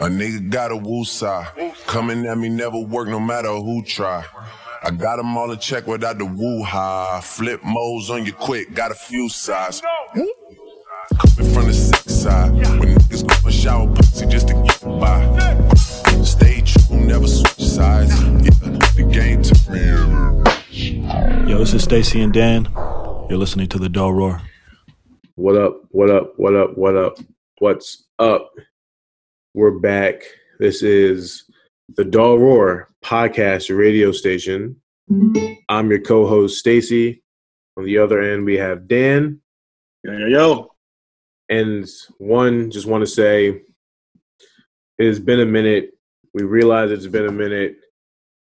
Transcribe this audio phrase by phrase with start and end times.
[0.00, 1.76] A nigga got a woosah.
[1.86, 4.24] Coming at me never work no matter who try.
[4.82, 7.20] I got them all in check without the woo ha.
[7.22, 9.82] Flip modes on you quick, got a few sides.
[10.14, 12.50] Coming from the sick side.
[12.52, 15.74] When niggas go and shower pussy just to get by.
[16.24, 18.18] Stay true, never switch sides.
[18.22, 21.50] Yeah, the game to me.
[21.50, 22.68] Yo, this is Stacy and Dan.
[23.28, 24.40] You're listening to the Dull Roar.
[25.34, 25.82] What up?
[25.90, 26.32] What up?
[26.38, 26.78] What up?
[26.78, 27.18] What up?
[27.58, 28.50] What's up?
[29.52, 30.22] We're back.
[30.60, 31.50] This is
[31.96, 34.80] the Dull Roar podcast radio station.
[35.68, 37.24] I'm your co-host Stacy.
[37.76, 39.40] On the other end, we have Dan.
[40.04, 40.70] Yo, yo, yo.
[41.48, 41.84] And
[42.18, 43.60] one, just want to say,
[44.98, 45.94] it has been a minute.
[46.32, 47.74] We realize it's been a minute,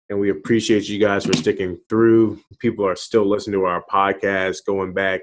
[0.10, 2.42] and we appreciate you guys for sticking through.
[2.60, 5.22] People are still listening to our podcast, going back,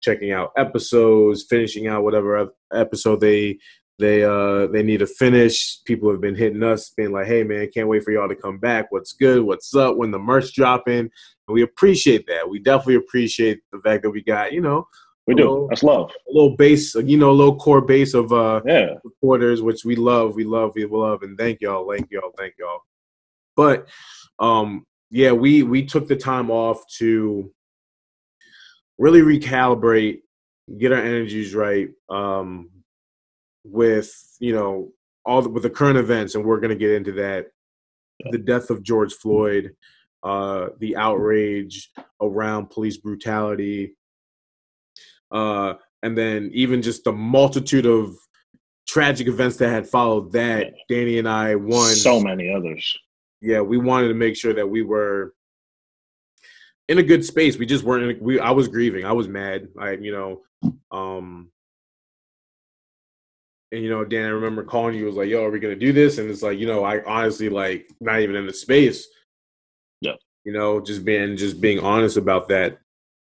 [0.00, 3.58] checking out episodes, finishing out whatever episode they
[3.98, 5.82] they uh they need to finish.
[5.84, 8.58] People have been hitting us, being like, "Hey man, can't wait for y'all to come
[8.58, 8.92] back.
[8.92, 9.42] What's good?
[9.42, 9.96] What's up?
[9.96, 11.10] When the merch dropping?" And
[11.54, 12.48] we appreciate that.
[12.48, 14.86] We definitely appreciate the fact that we got you know
[15.26, 15.42] We do.
[15.42, 16.10] little- That's love.
[16.10, 18.94] a little base, you know, a little core base of uh Yeah.
[19.02, 22.80] supporters, which we love, we love, we love, and thank y'all, thank y'all, thank y'all.
[23.56, 23.88] But
[24.38, 27.50] um, yeah, we we took the time off to
[28.98, 30.20] really recalibrate,
[30.78, 32.70] get our energies right, um,
[33.70, 34.92] with you know
[35.24, 37.46] all the, with the current events, and we're gonna get into that.
[38.30, 39.74] The death of George Floyd,
[40.22, 41.90] uh, the outrage
[42.22, 43.94] around police brutality,
[45.30, 48.14] uh, and then even just the multitude of
[48.88, 50.72] tragic events that had followed that.
[50.88, 52.96] Danny and I won So many others.
[53.42, 55.34] yeah, we wanted to make sure that we were
[56.88, 57.58] in a good space.
[57.58, 58.04] We just weren't.
[58.04, 59.04] In a, we I was grieving.
[59.04, 59.68] I was mad.
[59.78, 60.42] I you know,
[60.90, 61.50] um,
[63.76, 65.04] and you know, Dan, I remember calling you.
[65.04, 67.50] Was like, "Yo, are we gonna do this?" And it's like, you know, I honestly
[67.50, 69.06] like not even in the space.
[70.00, 70.14] Yeah.
[70.44, 72.78] You know, just being just being honest about that.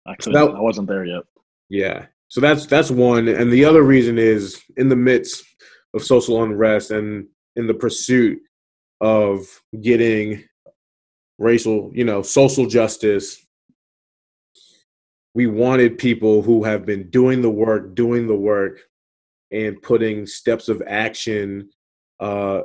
[0.08, 1.24] Actually, That- I wasn't there yet.
[1.68, 2.06] Yeah.
[2.28, 5.44] So that's that's one, and the other reason is in the midst
[5.94, 8.40] of social unrest and in the pursuit
[9.00, 9.46] of
[9.82, 10.44] getting
[11.38, 13.46] racial, you know, social justice.
[15.34, 18.87] We wanted people who have been doing the work, doing the work,
[19.50, 21.70] and putting steps of action
[22.20, 22.62] uh,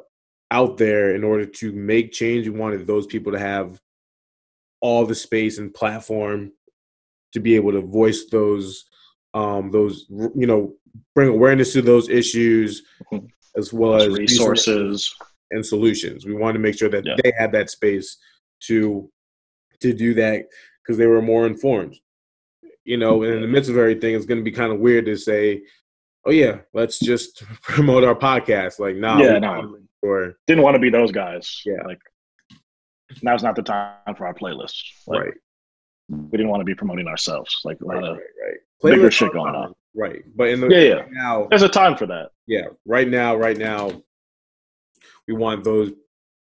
[0.52, 2.48] out there in order to make change.
[2.48, 3.80] We wanted those people to have
[4.82, 6.52] all the space and platform
[7.34, 8.86] to be able to voice those
[9.34, 10.76] um, those you know
[11.16, 13.28] bring awareness to those issues Mhm.
[13.58, 15.12] as well as Resources.
[15.52, 16.26] and solutions.
[16.26, 17.16] We wanted to make sure that Yeah.
[17.24, 18.18] they had that space
[18.68, 19.10] to
[19.80, 20.48] to do that
[20.82, 21.98] because they were more informed.
[22.86, 25.06] You know, and in the midst of everything, it's going to be kind of weird
[25.06, 25.64] to say,
[26.26, 29.62] "Oh yeah, let's just promote our podcast." Like, nah, Yeah, nah.
[30.04, 31.62] sure- Didn't want to be those guys.
[31.66, 31.82] Yeah.
[31.86, 32.00] Like,
[33.22, 34.76] now's not the time for our playlist.
[35.08, 35.34] Like, right,
[36.10, 37.56] We didn't want to be promoting ourselves.
[37.64, 38.94] Like, right, right, right.
[38.96, 39.74] bigger shit going on.
[39.96, 40.94] Right, but in the Yeah, yeah.
[40.96, 42.30] right now, there's a time for that.
[42.48, 43.92] yeah right now right now
[45.28, 45.92] we want those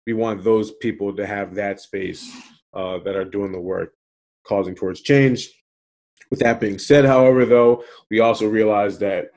[0.06, 2.30] we want those people to have that space
[2.74, 3.94] uh, that are doing the work
[4.46, 5.50] causing towards change
[6.30, 9.30] with that being said however though we also realize that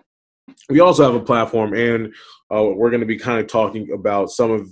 [0.71, 2.15] we also have a platform and
[2.53, 4.69] uh, we're going to be kind of talking about some of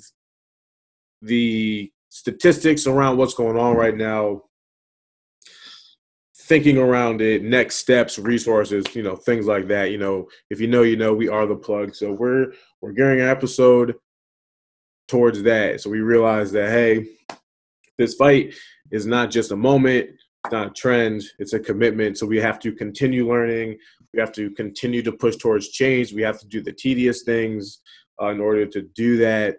[1.22, 4.42] the statistics around what's going on right now.
[6.37, 10.28] Thinking around it next steps resources you know things like that you know.
[10.48, 11.94] If you know you know we are the plug.
[11.94, 13.97] So we're we're gearing an episode
[15.08, 15.82] towards that.
[15.82, 17.06] So we realize that hey
[17.98, 18.54] this fight
[18.91, 20.08] is not just a moment
[20.44, 22.16] it's not a trend it's a commitment.
[22.16, 23.76] So we have to continue learning
[24.18, 26.12] we have to continue to push towards change.
[26.12, 27.80] We have to do the tedious things
[28.20, 29.58] uh, in order to do that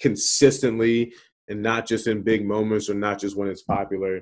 [0.00, 1.12] consistently
[1.48, 4.20] and not just in big moments or not just when it's popular.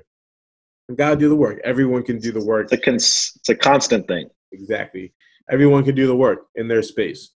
[0.89, 1.59] We gotta do the work.
[1.63, 2.71] Everyone can do the work.
[2.71, 4.27] It's a, cons- it's a constant thing.
[4.51, 5.13] exactly.
[5.51, 7.33] Everyone can do the work in their space.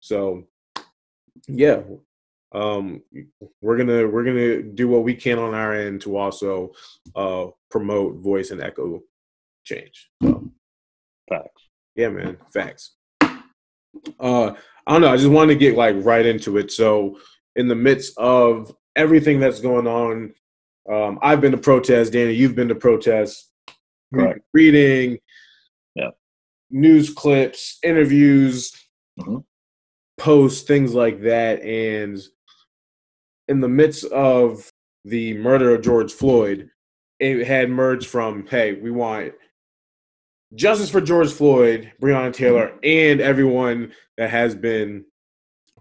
[0.00, 0.44] So
[1.48, 1.80] yeah
[2.52, 3.00] um
[3.62, 6.72] we're gonna we're gonna do what we can on our end to also
[7.14, 9.00] uh promote voice and echo
[9.64, 10.10] change.
[10.22, 10.50] So.
[11.30, 11.69] Facts.
[11.96, 12.36] Yeah man.
[12.52, 12.92] Facts.
[14.18, 14.54] Uh
[14.86, 15.08] i don't know.
[15.12, 16.70] I just wanted to get like right into it.
[16.72, 17.18] So
[17.56, 20.32] in the midst of everything that's going on
[20.90, 22.12] um i've been to protest.
[22.12, 23.50] Danny you've been to protest.
[24.12, 24.40] We've Correct.
[24.52, 25.18] reading
[25.94, 26.10] Yeah.
[26.70, 28.72] news clips interviews
[29.18, 29.44] Mhm.
[30.18, 31.62] posts things like that.
[31.62, 32.18] And
[33.48, 34.70] in the midst of
[35.04, 36.70] the murder of george floyd
[37.18, 39.32] it had merged from hey we want
[40.54, 45.04] justice for george floyd breonna taylor and everyone that has been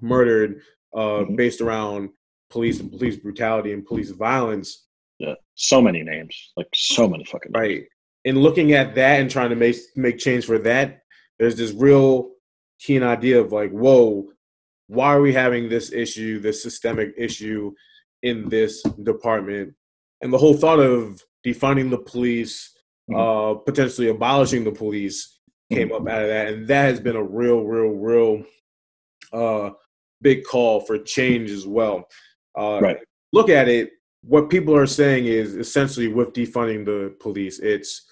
[0.01, 0.61] murdered
[0.93, 1.35] uh, Mhm.
[1.35, 2.09] based around
[2.49, 4.87] police and police brutality and police violence.
[5.19, 7.61] Yeah, so many names, like so many fucking names.
[7.61, 7.83] Right.
[8.25, 11.01] And looking at that and trying to make make change for that,
[11.37, 12.31] there's this real
[12.79, 14.31] keen idea of like, whoa,
[14.87, 17.73] why are we having this issue, this systemic issue
[18.23, 19.75] in this department?
[20.21, 22.73] And the whole thought of defunding the police,
[23.15, 25.39] uh, potentially abolishing the police
[25.71, 26.47] came up out of that.
[26.47, 28.43] And that has been a real, real, real
[29.31, 29.69] uh
[30.21, 32.07] big call for change as well.
[32.57, 32.97] Uh Right.
[33.31, 33.91] look at it,
[34.23, 38.05] what people are saying is essentially with defunding the police, it's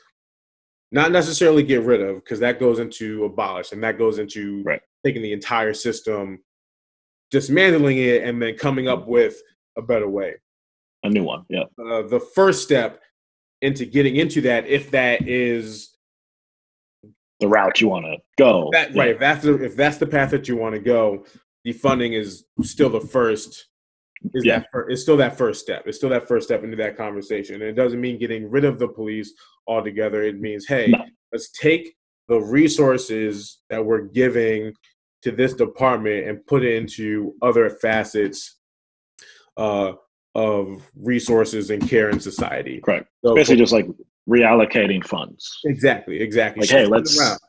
[0.92, 4.82] not necessarily get rid of because that goes into abolish and that goes into Right.
[5.04, 6.40] taking the entire system,
[7.32, 9.42] dismantling it, and then coming up with
[9.78, 10.36] a better way.
[11.04, 11.46] A new one.
[11.50, 11.64] Yeah.
[11.84, 13.02] Uh, the first step
[13.62, 15.96] into getting into that, if that is
[17.40, 18.70] The route you want to go.
[18.74, 19.02] that, Yeah.
[19.02, 21.26] right, if that's the, if that's the path that you want to go,
[21.66, 23.68] defunding is still the first.
[24.34, 24.60] Is Yeah.
[24.60, 25.84] that fir- it's still that first step.
[25.86, 27.56] It's still that first step into that conversation.
[27.56, 29.34] And it doesn't mean getting rid of the police
[29.68, 30.24] altogether.
[30.24, 31.06] It means, hey, No.
[31.32, 31.96] let's take
[32.28, 34.74] the resources that we're giving
[35.22, 38.56] to this department and put it into other facets
[39.58, 39.94] uh,
[40.38, 42.80] of resources and care in society.
[42.80, 43.10] Correct.
[43.26, 43.88] So, Basically, just like
[44.30, 45.60] reallocating funds.
[45.66, 46.62] exactly, exactly.
[46.62, 47.40] Like, hey, Shift let's- around.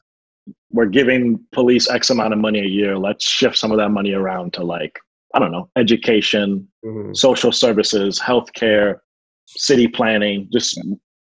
[0.71, 2.99] We're giving police X amount of money a year.
[2.99, 4.99] Let's shift some of that money around to like
[5.35, 7.15] I don't know, education, Mhm.
[7.15, 9.01] social services, healthcare,
[9.47, 10.81] city planning, just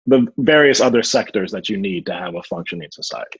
[0.06, 3.38] the various other sectors that you need to have a functioning society.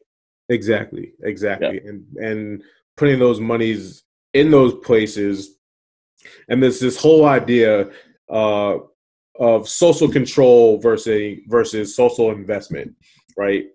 [0.48, 2.62] Exactly, exactly, and and
[2.96, 4.04] putting those monies
[4.34, 5.58] in those places,
[6.48, 7.90] and there's this whole idea
[8.32, 8.78] uh,
[9.38, 12.94] of social control versus versus social investment,
[13.36, 13.66] right?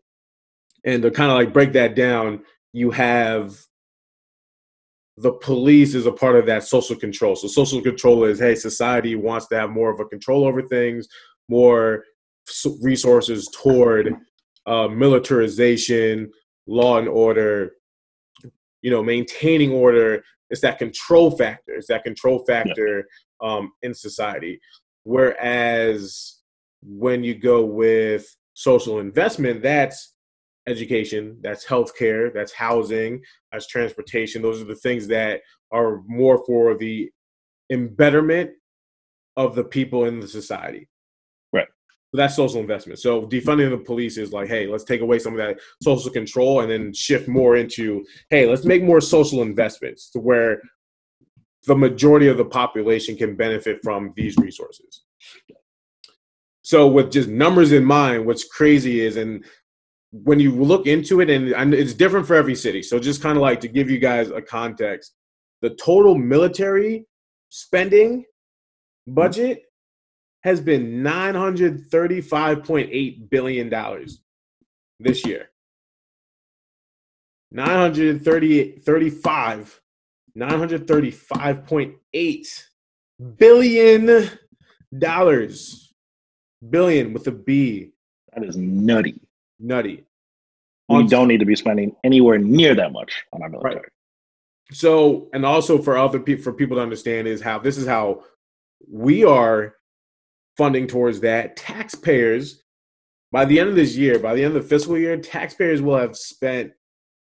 [0.86, 2.42] And to kind of like break that down,
[2.74, 3.56] you have
[5.18, 7.36] the police is a part of that social control.
[7.36, 11.08] So social control is hey, society wants to have more of a control over things,
[11.50, 12.04] more
[12.82, 14.16] resources toward
[14.66, 16.32] uh, militarization,
[16.68, 17.72] law and order,
[18.82, 20.24] you know, maintaining order.
[20.50, 21.74] It's that control factor.
[21.74, 23.06] It's that control factor
[23.42, 24.60] um, in society.
[25.04, 26.40] Whereas
[26.82, 30.16] when you go with social investment, that's
[30.68, 33.22] education, that's healthcare, that's housing,
[33.52, 34.42] that's transportation.
[34.42, 35.42] Those are the things that
[35.72, 37.10] are more for the
[37.72, 38.52] embetterment
[39.36, 40.90] of the people in the society.
[42.18, 43.00] That's social investment.
[43.00, 46.62] So defunding the police is like, hey, let's take away some of that social control
[46.62, 50.62] and then shift more into, hey, let's make more social investments to where
[51.66, 55.04] the majority of the population can benefit from these resources.
[56.62, 59.46] So with just numbers in mind, what's crazy is, and
[60.12, 62.82] when you look into it, and it's different for every city.
[62.82, 65.14] So just kind of like to give you guys a context,
[65.62, 67.06] the total military
[67.50, 68.26] spending
[69.06, 69.64] budget
[70.44, 74.20] has been nine hundred thirty-five point eight billion dollars
[75.00, 75.50] this year.
[77.52, 79.82] 930 35
[80.38, 82.64] 935.8
[83.38, 84.30] billion
[84.98, 85.94] dollars
[86.70, 87.92] billion with a b
[88.34, 89.22] That is nutty.
[89.60, 90.04] nutty
[90.90, 93.88] We On- don't need to be spending anywhere near that much on our military.
[94.72, 98.24] so and also for other people for people to understand is how this is how
[98.92, 99.77] we are
[100.58, 101.56] funding towards that.
[101.56, 102.64] Taxpayers
[103.32, 105.98] by the end of this year by the end of the fiscal year taxpayers will
[105.98, 106.72] have spent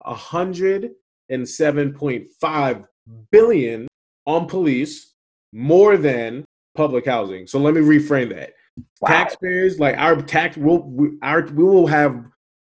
[0.06, 2.86] 107.5
[3.32, 3.88] billion
[4.26, 5.14] on police
[5.54, 7.46] more than public housing.
[7.48, 8.54] So let me reframe that.
[9.02, 9.10] Wow.
[9.10, 12.24] taxpayers like our tax will we, our we will have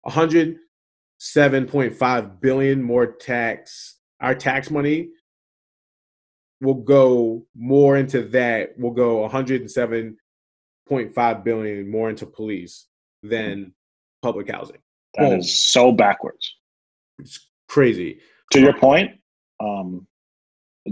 [0.07, 3.95] 107.5 billion more tax.
[4.21, 5.09] Our tax money
[6.61, 9.27] will go more into that We'll go
[10.89, 12.87] 107.5 billion more into police
[13.23, 13.73] than
[14.21, 14.77] public housing
[15.15, 15.39] That Boom.
[15.39, 16.55] is so backwards.
[17.19, 18.19] it's crazy
[18.51, 19.11] To your point,
[19.59, 20.07] um,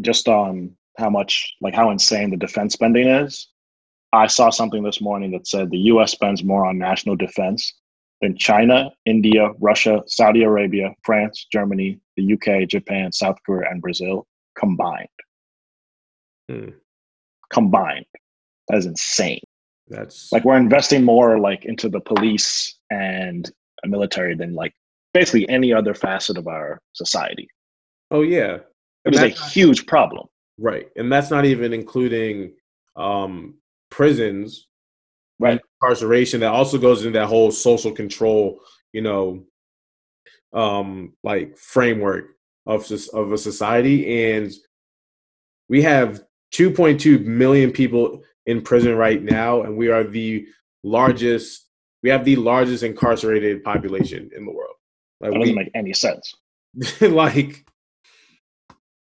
[0.02, 3.50] just on how much, like how insane the defense spending is,
[4.12, 7.74] I saw something this morning that said the US spends more on national defense
[8.22, 14.28] than China, India, Russia, Saudi Arabia, France, Germany, the UK, Japan, South Korea, and Brazil
[14.58, 15.08] combined.
[16.50, 16.70] Hmm.
[17.52, 18.06] Combined.
[18.68, 19.42] That is insane.
[19.88, 23.52] That's Like we're investing more like into the police and
[23.86, 24.74] military than like
[25.14, 27.48] basically any other facet of our society.
[28.12, 28.60] oh yeah
[29.06, 30.28] It is a huge problem.
[30.58, 32.54] right and that's not even including
[32.96, 33.56] um
[33.90, 34.68] prisons
[35.40, 35.60] Right.
[35.82, 38.62] incarceration that also goes into that whole social control
[38.94, 39.44] you know
[40.54, 42.26] um like framework
[42.66, 44.54] of of a society and
[45.70, 46.24] we have
[46.54, 50.46] 2.2 million people in prison right now, and we are the
[50.84, 51.68] largest.
[52.02, 54.76] We have the largest incarcerated population in the world.
[55.22, 56.34] That Like doesn't we, make any sense.
[57.02, 57.66] like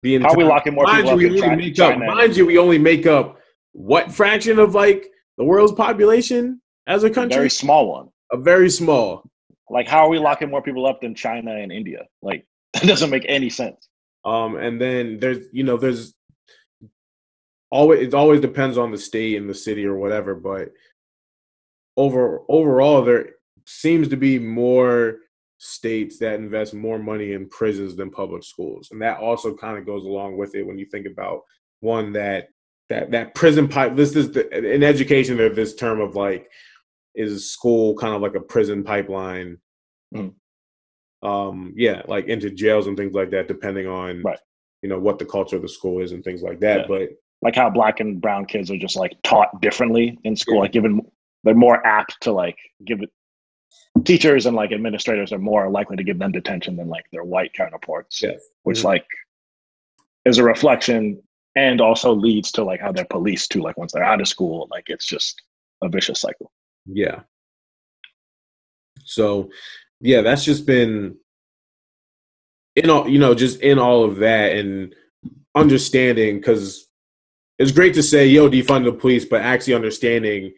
[0.03, 2.05] the How are we locking more mind people you, up we only make up, China
[2.05, 3.39] mind you, we only make up
[3.71, 7.35] what fraction of like the world's population as a country?
[7.35, 8.09] A very small one.
[8.31, 9.27] a very small.
[9.69, 12.05] Like, how are we locking more people up than China and India?
[12.21, 13.89] Like, that doesn't make any sense.
[14.23, 16.13] Um, and then there's you know there's
[17.75, 20.71] always it always depends on the state and the city or whatever, but
[21.97, 23.31] over overall there
[23.65, 25.17] seems to be more
[25.57, 29.85] states that invest more money in prisons than public schools, and that also kind of
[29.85, 31.41] goes along with it when you think about
[31.81, 32.49] one that
[32.89, 33.95] that that prison pipe.
[33.95, 35.37] This is the, in education.
[35.37, 36.49] There's this term of like
[37.15, 39.57] is school kind of like a prison pipeline.
[40.13, 40.33] Mhm.
[41.23, 44.39] Um, yeah, like into jails and things like that, depending on Right.
[44.81, 46.81] you know what the culture of the school is and things like that.
[46.81, 46.87] Yeah.
[46.87, 47.09] But
[47.45, 50.55] Like how black and brown kids are just like taught differently in school.
[50.55, 50.61] Yeah.
[50.61, 51.01] Like, given
[51.43, 53.11] they're more apt to like give it.
[54.03, 57.53] Teachers and like administrators are more likely to give them detention than like their white
[57.53, 58.19] counterparts.
[58.21, 58.41] Yes.
[58.63, 58.85] which Mhm.
[58.85, 59.05] like
[60.25, 61.21] is a reflection
[61.55, 63.61] and also leads to like how they're policed too.
[63.61, 65.39] Like once they're out of school, like it's just
[65.83, 66.51] a vicious cycle.
[66.87, 67.21] Yeah.
[69.03, 69.51] So,
[70.01, 71.17] yeah, that's just been
[72.75, 74.95] in all, you know, just in all of that and
[75.53, 76.89] understanding because
[77.57, 80.53] it's great to say, yo, defund the police, but actually understanding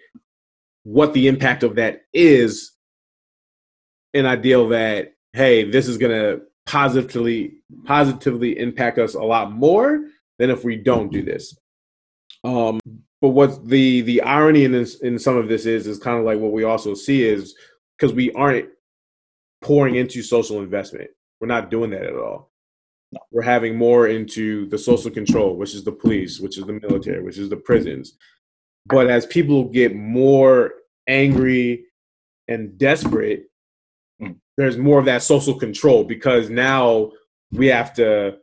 [0.84, 2.72] what the impact of that is
[4.14, 7.54] an ideal that, hey, this is going to positively,
[7.86, 10.06] positively impact us a lot more
[10.40, 11.56] than if we don't do this.
[12.44, 12.80] Um,
[13.20, 16.26] but what the the irony in this, in some of this is is kind of
[16.26, 17.56] like what we also see is
[17.98, 18.70] because we aren't
[19.62, 21.10] pouring into social investment.
[21.42, 22.52] We're not doing that at all.
[23.12, 23.20] No.
[23.32, 27.24] We're having more into the social control, which is the police, which is the military,
[27.24, 28.18] which is the prisons.
[28.86, 30.74] But as people get more
[31.08, 31.86] angry
[32.48, 33.46] and desperate,
[34.22, 34.40] Mm.
[34.58, 37.12] there's more of that social control because now
[37.52, 38.40] we have to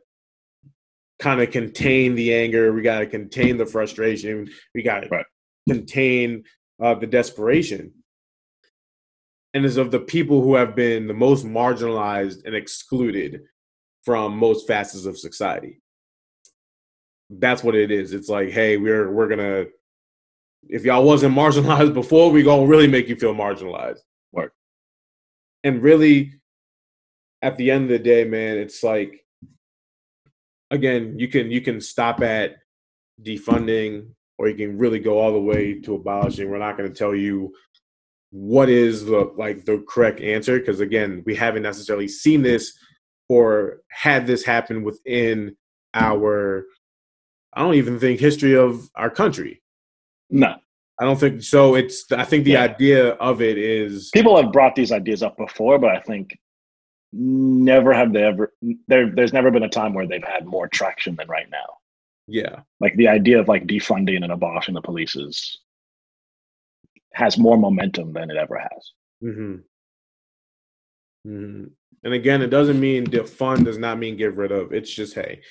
[1.19, 2.71] kind of contain the anger.
[2.73, 4.49] We got to contain the frustration.
[4.73, 5.25] We got to Right.
[5.69, 6.43] contain
[6.79, 7.93] uh, the desperation.
[9.53, 13.43] And it's of the people who have been the most marginalized and excluded
[14.05, 15.81] from most facets of society.
[17.29, 18.13] That's what it is.
[18.13, 19.65] It's like, hey, we're we're gonna.
[20.67, 23.99] If y'all wasn't marginalized before, we gonna really make you feel marginalized.
[24.31, 24.49] Right.
[25.63, 26.33] And really,
[27.41, 29.25] at the end of the day, man, it's like
[30.71, 32.57] again, you can you can stop at
[33.21, 36.49] defunding or you can really go all the way to abolishing.
[36.49, 37.53] We're not going to tell you
[38.31, 42.77] what is the like the correct answer because again, we haven't necessarily seen this
[43.29, 45.55] or had this happen within
[45.93, 46.65] our
[47.53, 49.61] I don't even think history of our country.
[50.29, 50.55] No,
[50.99, 51.75] I don't think so.
[51.75, 52.63] It's I think the Yeah.
[52.63, 56.37] idea of it is people have brought these ideas up before, but I think
[57.13, 58.53] never have they ever.
[58.87, 61.65] There, there's never been a time where they've had more traction than right now.
[62.27, 65.59] yeah, Like the idea of like defunding and abolishing the police is
[67.13, 68.91] has more momentum than it ever has.
[69.21, 69.55] hmm
[71.25, 71.65] hmm
[72.03, 74.71] And again, it doesn't mean defund does not mean get rid of.
[74.71, 75.41] It's just hey,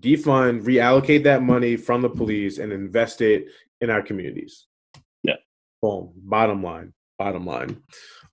[0.00, 3.46] defund, reallocate that money from the police and invest it
[3.80, 4.66] in our communities.
[5.22, 5.36] Yeah.
[5.80, 6.12] Boom.
[6.16, 6.92] Bottom line.
[7.18, 7.80] Bottom line.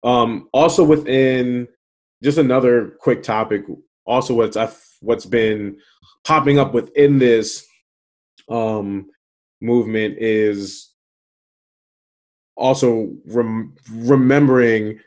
[0.03, 1.67] Um, also within
[2.23, 3.65] just another quick topic.
[4.05, 4.57] Also, what's
[5.01, 5.77] what's been
[6.25, 7.65] popping up within this
[8.49, 9.07] um,
[9.61, 10.93] movement is
[12.55, 14.99] also rem- remembering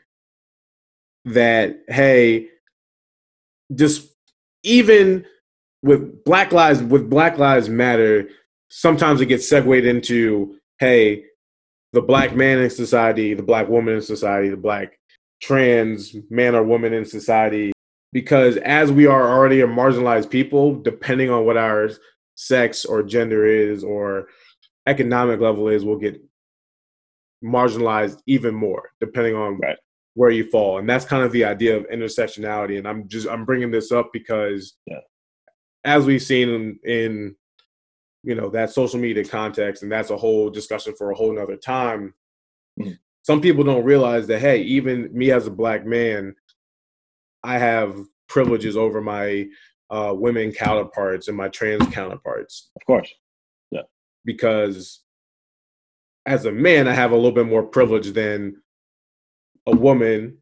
[1.25, 2.47] that hey
[3.73, 4.09] just
[4.63, 5.25] even
[5.81, 8.27] with black lives with black lives matter
[8.69, 11.23] sometimes it gets segued into hey
[11.93, 14.99] the black man in society the black woman in society the black
[15.41, 17.71] trans man or woman in society
[18.11, 21.89] because as we are already a marginalized people depending on what our
[22.35, 24.27] sex or gender is or
[24.87, 26.21] economic level is we'll get
[27.43, 29.77] marginalized even more depending on Right.
[30.15, 33.45] Where you fall and that's kind of the idea of intersectionality and i'm just i'm
[33.45, 34.99] bringing this up because Yeah.
[35.83, 37.35] as we've seen in, in
[38.23, 41.57] you know that social media context and that's a whole discussion for a whole nother
[41.57, 42.13] time
[42.79, 42.97] Mhm.
[43.23, 46.35] some people don't realize that hey even me as a black man
[47.43, 49.47] i have privileges over my
[49.89, 53.13] uh, women counterparts and my trans counterparts Of course,
[53.71, 53.81] yeah
[54.25, 55.01] because
[56.25, 58.55] as a man, I have a little bit more privilege than
[59.67, 60.37] a woman,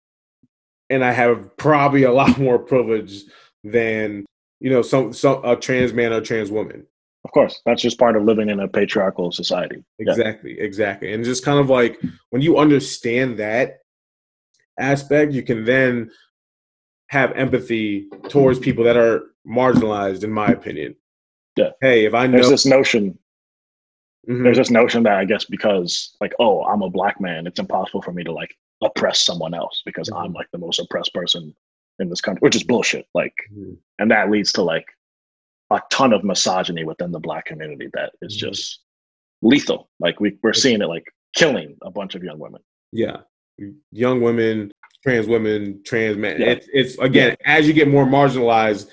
[0.90, 3.24] and I have probably a lot more privilege
[3.64, 4.26] than
[4.60, 6.86] you know some some a trans man or trans woman.
[7.24, 9.84] Of course, that's just part of living in a patriarchal society.
[10.00, 10.12] Yeah.
[10.12, 11.14] Exactly, exactly.
[11.14, 12.02] And just kind of like
[12.32, 13.80] when you understand that
[14.80, 16.10] aspect, you can then
[17.10, 20.96] have empathy towards people that are marginalized, in my opinion.
[21.56, 21.72] Yeah.
[21.82, 23.18] Hey, if I know There's this notion.
[24.28, 24.44] Mhm.
[24.44, 28.02] There's this notion that I guess because like, oh, I'm a black man, it's impossible
[28.02, 30.24] for me to like oppress someone else because Mhm.
[30.26, 31.56] I'm like the most oppressed person
[32.00, 33.06] in this country, which is bullshit.
[33.14, 33.78] Like, Mhm.
[34.00, 34.86] and that leads to like
[35.72, 38.40] a ton of misogyny within the black community that is Mhm.
[38.40, 38.80] just
[39.42, 39.90] lethal.
[40.00, 42.62] Like we we're seeing it like killing a bunch of young women.
[42.92, 43.22] yeah,
[43.92, 44.70] young women,
[45.04, 46.42] trans women, trans men.
[46.42, 46.48] Yeah.
[46.52, 48.90] It's it's again as you get more marginalized,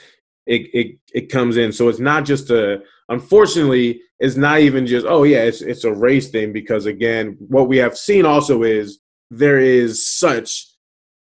[0.46, 1.72] it it it comes in.
[1.72, 2.82] So it's not just a.
[3.10, 7.68] Unfortunately, it's not even just oh yeah, it's it's a race thing because again, what
[7.68, 10.66] we have seen also is there is such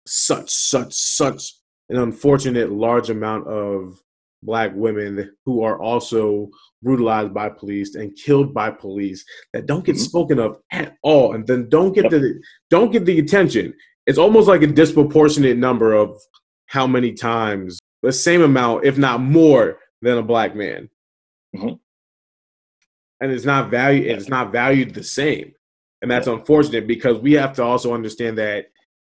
[0.07, 1.53] such such such
[1.89, 3.99] an unfortunate large amount of
[4.43, 6.49] black women who are also
[6.83, 9.99] brutalized by police and killed by police that don't get Mhm.
[9.99, 13.73] spoken of at all and then don't get the don't get the attention.
[14.05, 16.15] It's almost like a disproportionate number of
[16.67, 20.89] how many times the same amount if not more than a black man.
[21.55, 21.79] Mhm.
[23.21, 25.53] and it's not valued it's not valued the same
[26.05, 28.67] and that's unfortunate because we have to also understand that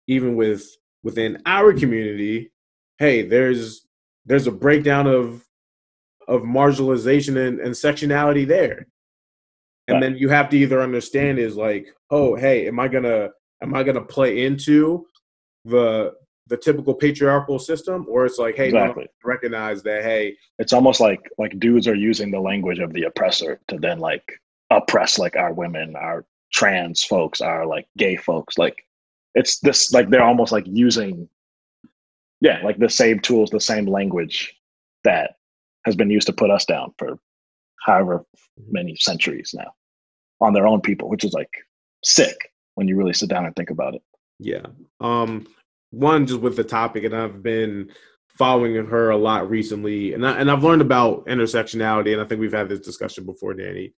[0.07, 0.65] even with
[1.03, 2.53] within our community
[2.99, 3.85] hey there's
[4.27, 5.45] there's a breakdown of
[6.29, 8.87] of marginalization and, and sectionality there
[9.89, 10.01] and Right.
[10.03, 13.83] then you have to either understand is like oh hey am i gonna am i
[13.83, 15.05] gonna play into
[15.65, 16.13] the
[16.47, 21.29] the typical patriarchal system or it's like hey no, recognize that hey It's almost like
[21.39, 24.23] like dudes are using the language of the oppressor to then like
[24.71, 26.25] oppress like our women, our
[26.55, 28.57] trans folks, are like gay folks.
[28.57, 28.87] Like
[29.35, 31.29] it's this like they're almost like using
[32.41, 34.55] yeah, like the same tools, the same language
[35.03, 35.37] that
[35.85, 37.19] has been used to put us down for
[37.85, 38.25] however
[38.71, 39.73] many centuries now
[40.41, 41.51] on their own people, which is like
[42.05, 42.37] sick
[42.77, 44.03] when you really sit down and think about it.
[44.39, 44.67] Yeah.
[45.01, 45.47] Um
[45.91, 47.91] one just with the topic and I've been
[48.37, 52.41] following her a lot recently and I, and I've learned about intersectionality and I think
[52.41, 53.95] we've had this discussion before Danny.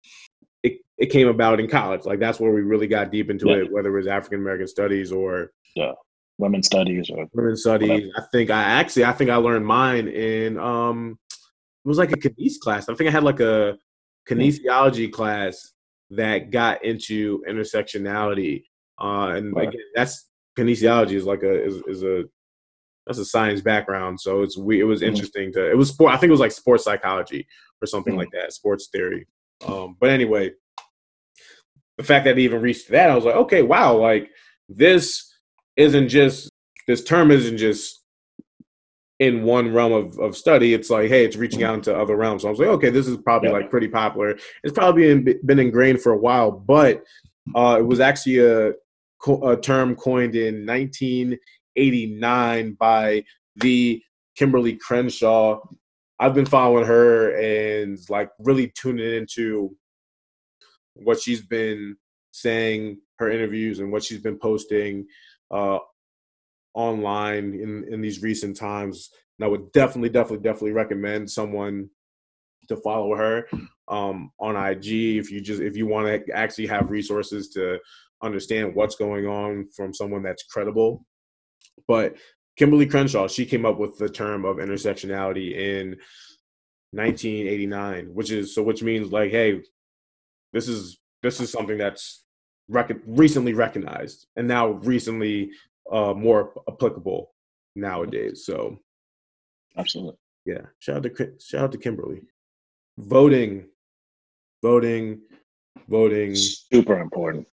[0.66, 2.06] It it came about in college.
[2.06, 3.58] Like that's where we really got deep into Yeah.
[3.64, 5.52] it whether it was African American studies or
[6.38, 8.12] Women's studies or women's studies.
[8.18, 12.18] I think I actually I think I learned mine in um it was like a
[12.18, 12.90] kinesiology class.
[12.90, 13.78] I think I had like a
[14.30, 15.72] kinesiology class
[16.10, 18.64] that got into intersectionality.
[19.02, 19.68] Uh and Right.
[19.70, 22.26] again that's kinesiology is like a is, is a
[23.08, 24.20] that's a science background.
[24.20, 25.08] So it's we it was Mhm.
[25.10, 27.48] interesting to it was sport I think it was like sports psychology
[27.82, 28.18] or something Mhm.
[28.22, 29.26] like that, sports theory.
[29.66, 30.52] Um but anyway,
[31.98, 34.30] the fact that it even reached that, I was like, okay, wow, like
[34.68, 35.32] this
[35.78, 36.50] isn't just
[36.88, 38.02] this term isn't just
[39.20, 40.74] in one realm of, of study.
[40.74, 42.42] It's like, hey, it's reaching out into other realms.
[42.42, 43.56] So I was like, okay, this is probably Yeah.
[43.56, 44.38] like pretty popular.
[44.64, 47.04] It's probably been, been ingrained for a while, but
[47.56, 48.74] uh, it was actually a,
[49.44, 53.24] a term coined in 1989 by
[53.56, 54.02] the
[54.36, 55.62] Kimberly Crenshaw.
[56.20, 59.76] I've been following her and like really tuning into
[60.94, 61.98] what she's been
[62.32, 65.08] saying, her interviews, and what she's been posting
[65.52, 65.80] uh,
[66.74, 69.10] online in in these recent times.
[69.38, 71.90] And I would definitely, definitely, definitely recommend someone
[72.68, 73.48] to follow her
[73.88, 77.80] um, on IG if you just if you want to actually have resources to
[78.24, 81.06] understand what's going on from someone that's credible.
[81.88, 82.16] But
[82.58, 85.98] Kimberly Crenshaw, she came up with the term of intersectionality in
[86.92, 89.62] 1989, which is so which means like, hey,
[90.54, 92.24] this is this is something that's
[92.70, 95.52] rec- recently recognized and now recently
[95.92, 97.34] uh, more applicable
[97.76, 98.46] nowadays.
[98.46, 98.80] So
[99.78, 100.18] absolutely.
[100.46, 102.22] yeah, shout out to shout out to Kimberly.
[102.98, 103.66] Voting,
[104.62, 105.20] voting,
[105.90, 107.48] voting, Super important.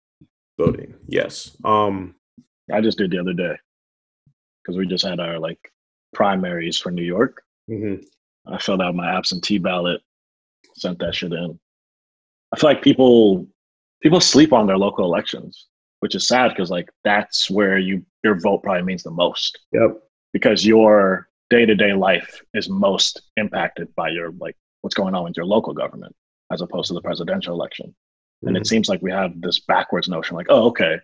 [0.59, 0.95] voting.
[1.07, 1.57] Yes.
[1.65, 2.17] Um.
[2.73, 3.57] I just did the other day
[4.63, 5.59] because we just had our like
[6.15, 7.43] primaries for New York.
[7.69, 8.05] mhm.
[8.47, 10.01] I filled out my absentee ballot,
[10.75, 11.59] sent that shit in.
[12.53, 13.47] I feel like people
[14.03, 15.67] people sleep on their local elections,
[16.01, 19.99] which is sad because like that's where you your vote probably means the most Yep.
[20.33, 25.25] because your day to day life is most impacted by your like what's going on
[25.25, 26.15] with your local government
[26.53, 27.95] as opposed to the presidential election.
[28.43, 28.61] And Mhm.
[28.61, 30.99] it seems like we have this backwards notion like, oh, okay,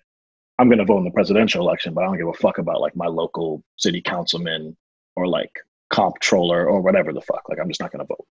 [0.59, 2.81] I'm going to vote in the presidential election, but I don't give a fuck about
[2.81, 4.77] like my local city councilman
[5.15, 5.53] or like
[5.91, 7.49] comptroller or whatever the fuck.
[7.49, 8.27] Like, I'm just not going to vote.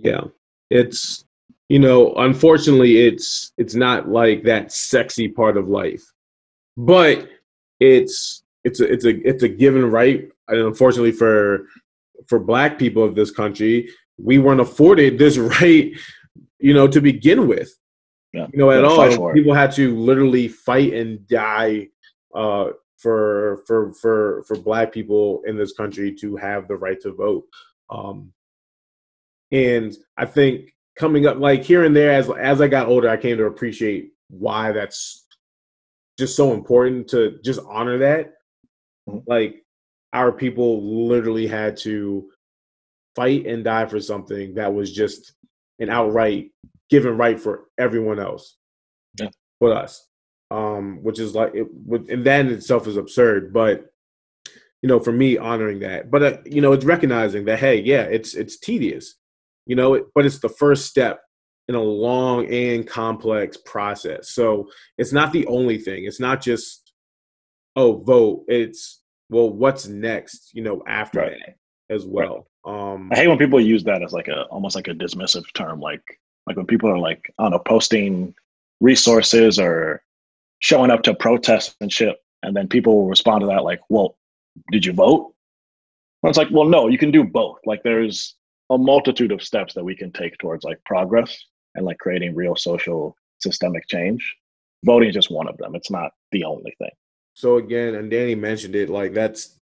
[0.00, 0.24] Yeah.
[0.70, 1.24] It's
[1.68, 6.02] you know, unfortunately, it's it's not like that sexy part of life,
[6.76, 7.28] but
[7.78, 10.28] it's it's a it's a it's a given right.
[10.48, 11.66] And unfortunately for
[12.26, 15.92] for black people of this country, we weren't afforded this right,
[16.58, 17.76] you know, to begin with.
[18.32, 18.46] Yeah.
[18.52, 19.32] You know, at all.
[19.32, 21.88] People had to literally fight and die
[22.34, 27.12] uh, for for for for black people in this country to have the right to
[27.12, 27.44] vote.
[27.90, 28.32] Um,
[29.50, 33.16] and I think coming up, like here and there, as as I got older, I
[33.16, 35.26] came to appreciate why that's
[36.18, 38.34] just so important to just honor that.
[39.08, 39.22] Mhm.
[39.26, 39.62] Like
[40.12, 42.30] our people literally had to
[43.16, 45.32] fight and die for something that was just
[45.78, 46.50] an outright
[46.90, 48.56] given right for everyone else.
[49.20, 49.28] Yeah.
[49.60, 50.06] but us.
[50.50, 53.86] Um which is like it would and that in itself is absurd but
[54.82, 56.10] you know for me honoring that.
[56.10, 59.16] But uh, you know it's recognizing that hey yeah it's it's tedious
[59.66, 61.20] you know it, but it's the first step
[61.68, 64.30] in a long and complex process.
[64.30, 66.04] So it's not the only thing.
[66.06, 66.92] It's not just
[67.76, 68.44] oh vote.
[68.48, 71.32] It's well what's next you know after Right.
[71.46, 72.46] that as well.
[72.64, 75.80] Um I hate when people use that as like a almost like a dismissive term,
[75.80, 76.02] like
[76.48, 78.34] like when people are like I don't know posting
[78.80, 80.02] resources or
[80.60, 84.16] showing up to protests and shit, and then people will respond to that like, "Well,
[84.72, 85.34] did you vote?"
[86.22, 87.58] Well, it's like, well, no, you can do both.
[87.64, 88.34] Like, there's
[88.70, 91.38] a multitude of steps that we can take towards like progress
[91.76, 94.34] and like creating real social systemic change.
[94.84, 95.74] Voting is just one of them.
[95.76, 96.90] It's not the only thing.
[97.34, 99.60] so again and danny mentioned it like that's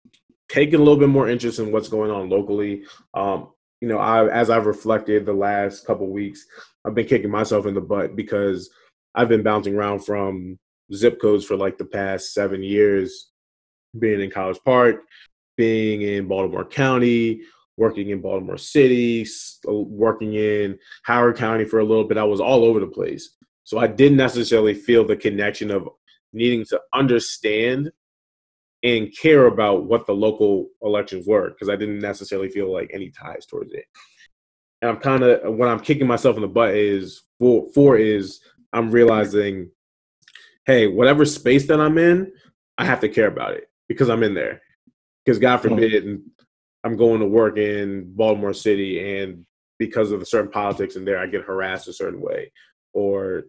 [0.47, 3.49] taking a little bit more interest in what's going on locally um
[3.85, 6.43] you know i as i've reflected the last couple weeks
[6.85, 8.71] i've been kicking myself in the butt because
[9.13, 10.57] i've been bouncing around from
[10.91, 13.29] zip codes for like the past seven years
[13.99, 15.03] being in college park
[15.55, 17.41] being in baltimore county
[17.77, 19.23] working in baltimore city
[19.67, 22.17] working in howard county for a little bit.
[22.17, 23.35] I was all over the place.
[23.65, 25.87] So i didn't necessarily feel the connection of
[26.33, 27.91] needing to understand
[28.85, 33.09] and care about what the local elections were because I didn't necessarily feel like any
[33.09, 33.85] ties towards it.
[34.81, 38.39] And I'm kind of when I'm kicking myself in the butt is for for is
[38.71, 39.71] I'm realizing,
[40.67, 42.31] hey, whatever space that I'm in,
[42.77, 44.61] I have to care about it because I'm in there.
[45.25, 46.21] Because God forbid,
[46.83, 49.43] I'm going to work in Baltimore City, and
[49.79, 52.51] because of the certain politics in there, I get harassed a certain way,
[52.93, 53.45] or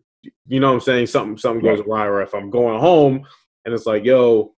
[0.46, 3.26] you know what I'm saying, something something goes awry, or if I'm going home
[3.66, 4.54] and it's like, yo,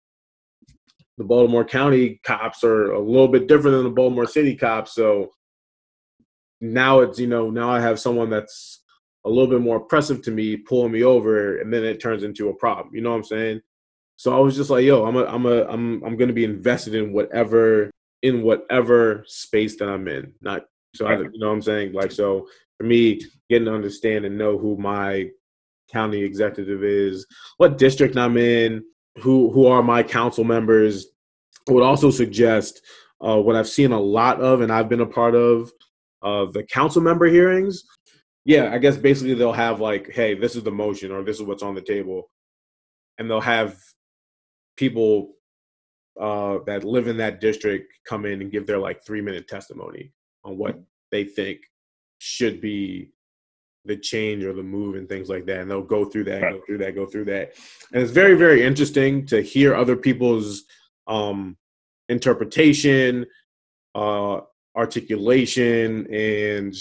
[1.17, 4.93] the Baltimore County cops are a little bit different than the Baltimore City cops.
[4.93, 5.31] So
[6.61, 8.83] now it's, you know, now I have someone that's
[9.25, 12.49] a little bit more oppressive to me pulling me over and then it turns into
[12.49, 12.95] a problem.
[12.95, 13.61] You know what I'm saying?
[14.15, 16.45] So I was just like, yo, I'm a, I'm a, I'm, I'm going to be
[16.45, 17.91] invested in whatever,
[18.23, 20.33] in whatever space that I'm in.
[20.41, 21.93] Not, so I, you know what I'm saying?
[21.93, 25.29] Like, so for me, getting to understand and know who my
[25.91, 27.25] county executive is,
[27.57, 28.83] what district I'm in,
[29.19, 31.07] who who are my council members.
[31.67, 32.81] I would also suggest
[33.19, 35.71] uh, what I've seen a lot of, and I've been a part of,
[36.21, 37.83] uh, the council member hearings.
[38.45, 41.43] Yeah, I guess basically they'll have like, hey, this is the motion, or this is
[41.43, 42.29] what's on the table,
[43.17, 43.77] and they'll have
[44.77, 45.33] people
[46.19, 50.13] uh, that live in that district come in and give their like three minute testimony
[50.43, 50.79] on what
[51.11, 51.59] they think
[52.19, 53.11] should be
[53.87, 55.61] the change or the move and things like that.
[55.61, 57.53] And they'll go through that, go through that, go through that.
[57.93, 60.63] And it's very, very interesting to hear other people's
[61.07, 61.57] um,
[62.09, 63.25] interpretation,
[63.95, 64.41] uh,
[64.75, 66.75] articulation, and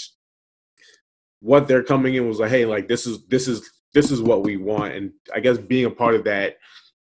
[1.41, 4.43] what they're coming in was like, hey, like this is this is this is what
[4.43, 4.95] we want.
[4.95, 6.57] And I guess being a part of that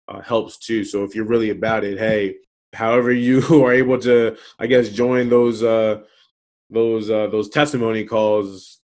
[0.08, 0.84] uh, helps too.
[0.84, 2.36] So if you're really about it, hey,
[2.72, 6.02] however you are able to, I guess, join those uh,
[6.70, 8.80] those uh, those testimony calls,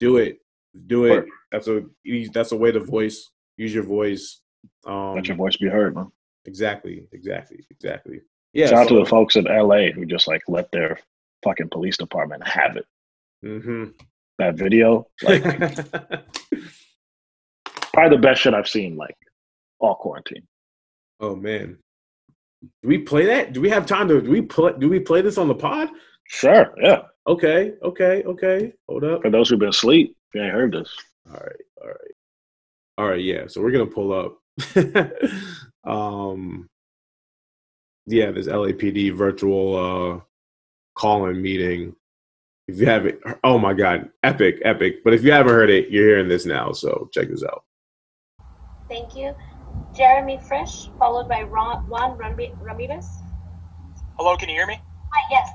[0.00, 0.38] do it,
[0.86, 1.24] do it.
[1.52, 1.82] That's a
[2.32, 4.40] that's a way to voice, use your voice.
[4.86, 6.10] Um, Let your voice be heard, man.
[6.44, 8.20] exactly, exactly, exactly.
[8.52, 8.66] Yeah.
[8.68, 10.98] Shout out to the folks in LA who just like let their
[11.44, 12.84] fucking police department have it.
[13.44, 13.94] Mhm.
[14.38, 15.42] That video, like
[17.92, 19.16] probably the best shit I've seen like
[19.78, 20.46] all quarantine.
[21.20, 21.78] oh man,
[22.82, 23.52] do we play that?
[23.52, 24.20] Do we have time to?
[24.20, 24.72] Do we play?
[24.78, 25.88] Do we play this on the pod?
[26.28, 27.02] Sure, yeah.
[27.26, 28.72] Okay, okay, okay.
[28.88, 29.22] Hold up.
[29.22, 30.94] For those who've been asleep, you ain't heard this.
[31.28, 32.14] All right, all right,
[32.98, 33.22] all right.
[33.22, 34.38] Yeah, so we're gonna pull up.
[35.90, 36.68] um,
[38.06, 40.20] yeah, this LAPD virtual uh
[40.94, 41.94] call-in meeting.
[42.68, 45.02] If you haven't, oh my god, epic, epic!
[45.04, 46.72] But if you haven't heard it, you're hearing this now.
[46.72, 47.64] So check this out.
[48.88, 49.34] Thank you.
[49.96, 53.08] Jeremy Fresh, followed by Ron, Juan Rami- Ramirez.
[54.18, 54.80] Hello, can you hear me?
[55.12, 55.48] Hi, yes.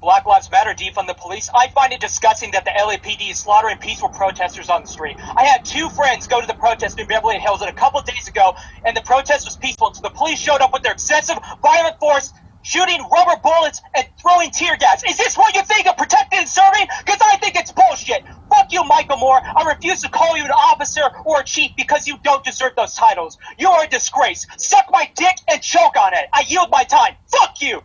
[0.00, 1.50] Black Lives Matter defund the police.
[1.52, 5.16] I find it disgusting that the LAPD is slaughtering peaceful protesters on the street.
[5.36, 8.54] I had two friends go to the protest in Beverly Hills a couple days ago,
[8.84, 12.32] and the protest was peaceful until the police showed up with their excessive, violent force
[12.62, 15.02] shooting rubber bullets and throwing tear gas.
[15.08, 16.86] Is this what you think of protecting and serving?
[17.04, 18.22] Because I think it's bullshit.
[18.50, 19.40] Fuck you, Michel Moore.
[19.42, 22.94] I refuse to call you an officer or a chief because you don't deserve those
[22.94, 23.38] titles.
[23.58, 24.46] You are a disgrace.
[24.58, 26.26] Suck my dick and choke on it.
[26.32, 27.14] I yield my time.
[27.26, 27.82] Fuck you.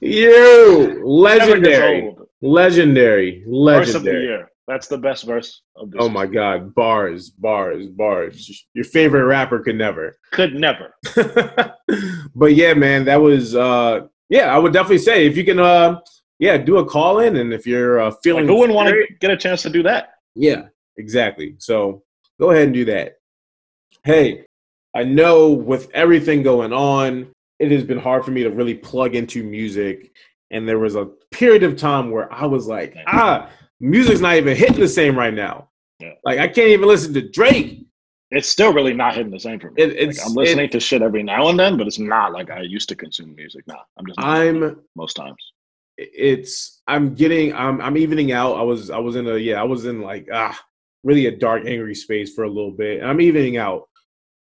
[0.00, 4.24] You legendary, legendary, Verse of the legendary.
[4.24, 4.50] year.
[4.66, 5.98] That's the best verse of this.
[6.00, 8.66] Oh my god, bars, bars, bars.
[8.74, 10.16] Your favorite rapper could never.
[10.30, 10.94] Could never.
[12.36, 15.98] but yeah, man, that was uh yeah, I would definitely say if you can uh
[16.38, 19.06] yeah, do a call in and if you're uh, feeling Like, who wouldn't want to
[19.20, 20.14] get a chance to do that?
[20.34, 21.56] Yeah, exactly.
[21.58, 22.02] So
[22.40, 23.16] go ahead and do that.
[24.04, 24.46] Hey,
[24.94, 29.14] I know with everything going on, it has been hard for me to really plug
[29.14, 30.12] into music.
[30.50, 33.50] And there was a period of time where I was like, ah,
[33.80, 35.68] music's not even hitting the same right now.
[36.00, 36.14] Yeah.
[36.24, 37.86] Like I can't even listen to Drake.
[38.32, 39.82] It's still really not hitting the same for me.
[39.82, 42.50] It- Like, I'm listening it- to shit every now and then, but it's not like
[42.50, 43.80] I used to consume music now.
[43.98, 45.42] I'm just I'm most times.
[45.98, 48.54] it's I'm getting I'm I'm evening out.
[48.56, 50.58] I was I was in a yeah, I was in like ah
[51.04, 53.00] really a dark angry space for a little bit.
[53.00, 53.88] And I'm evening out.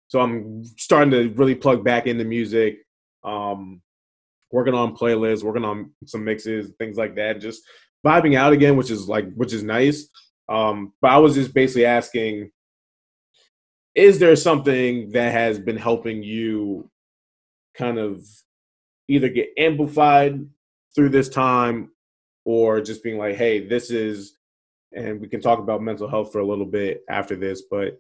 [0.09, 2.79] So I'm starting to really plug back into music.
[3.25, 3.83] Um
[4.53, 7.63] working on playlists, working on some mixes, things like that, just
[8.07, 10.09] vibing out again, which is like which is nice.
[10.49, 12.51] Um but I was just basically asking
[13.97, 16.91] is there something that has been helping you
[17.75, 18.23] kind of
[19.09, 20.47] either get amplified
[20.95, 21.91] through this time
[22.45, 24.37] or just being like hey this is
[24.93, 27.99] and we can talk about mental health for a little bit after this but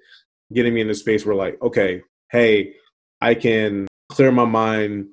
[0.52, 2.72] getting me in a space where like okay hey
[3.20, 5.06] i can clear my mind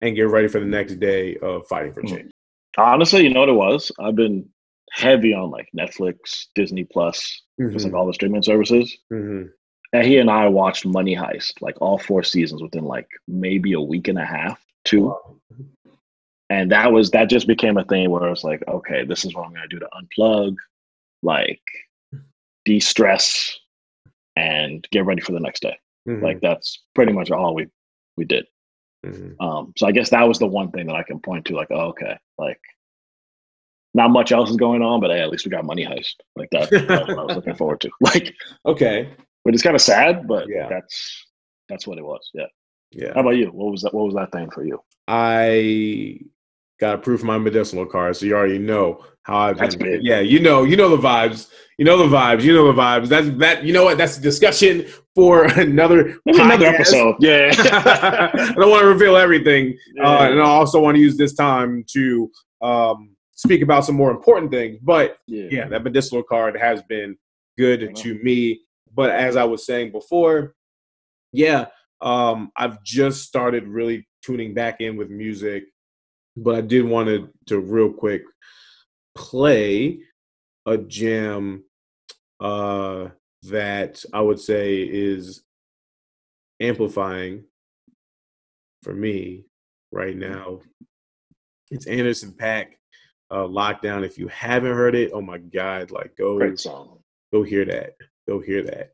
[0.00, 2.30] and get ready for the next day of fighting for change
[2.76, 3.92] Honestly, you know what it was?
[4.00, 4.48] I've been
[4.90, 8.96] heavy on like Netflix, Disney Plus, just like all the streaming services.
[9.12, 9.50] Mhm.
[9.92, 13.80] And he and I watched Money Heist, like all four seasons within like maybe a
[13.80, 15.14] week and a half, two.
[16.50, 19.34] And that was that just became a thing where I was like, okay, this is
[19.34, 20.56] what I'm gonna do to unplug,
[21.22, 21.62] like
[22.64, 23.56] de-stress
[24.36, 25.76] and get ready for the next day.
[26.08, 26.22] Mhm.
[26.22, 27.66] Like that's pretty much all we
[28.16, 28.46] we did.
[29.04, 29.34] Mhm.
[29.40, 31.70] Um, so I guess that was the one thing that I can point to, like,
[31.70, 32.60] oh, okay, like
[33.94, 36.14] not much else is going on, but hey, at least we got Money Heist.
[36.36, 37.90] Like that, that's what I was looking forward to.
[38.00, 38.34] Like,
[38.66, 40.68] okay but it's kind of sad, but Yeah.
[40.70, 41.26] that's
[41.68, 42.30] that's what it was.
[42.32, 42.46] Yeah.
[42.92, 43.48] yeah How about you?
[43.48, 43.92] What was that?
[43.92, 44.80] What was that thing for you?
[45.06, 46.18] I
[46.80, 49.92] got approved for my medicinal card, so you already know how I've That's been.
[49.92, 50.00] big.
[50.02, 51.50] Yeah, you know, you know the vibes.
[51.78, 52.42] You know the vibes.
[52.42, 53.08] You know the vibes.
[53.08, 53.64] That's that.
[53.64, 53.98] You know what?
[53.98, 57.16] That's a discussion for another another episode.
[57.20, 57.52] Yeah.
[57.58, 61.84] I don't want to reveal everything, uh, and I also want to use this time
[61.92, 62.30] to
[62.62, 64.78] um, speak about some more important things.
[64.82, 65.48] But yeah.
[65.50, 67.16] yeah, that medicinal card has been
[67.58, 68.60] good to me.
[68.94, 70.54] But as I was saying before,
[71.32, 71.66] yeah,
[72.00, 75.64] um, I've just started really tuning back in with music.
[76.36, 78.22] But I did want to, to real quick
[79.14, 80.00] play
[80.66, 81.64] a jam
[82.40, 83.08] uh,
[83.44, 85.44] that I would say is
[86.60, 87.44] amplifying
[88.82, 89.44] for me
[89.92, 90.60] right now.
[91.70, 92.66] It's Anderson .Paak
[93.30, 94.04] uh, Lockdown.
[94.04, 96.98] If you haven't heard it, oh my God, like go Great song.
[97.32, 97.94] go hear that.
[98.28, 98.92] Go hear that.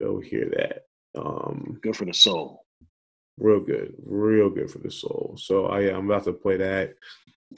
[0.00, 0.82] Go hear that.
[1.20, 2.64] Um, Good for the soul.
[3.38, 5.36] Real good, real good for the soul.
[5.38, 6.94] So I, I'm about to play that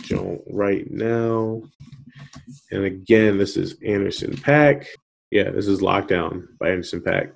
[0.02, 1.62] joint right now.
[2.70, 4.86] And again, this is Anderson .Paak.
[5.30, 7.32] Yeah, this is Lockdown by Anderson .Paak.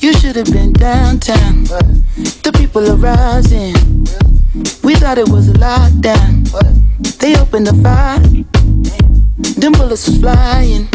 [0.00, 1.64] You should have been downtown.
[1.64, 3.74] The people are rising.
[4.82, 6.48] We thought it was a lockdown.
[7.18, 8.20] They opened the fire.
[9.60, 10.88] Them bullets was flying.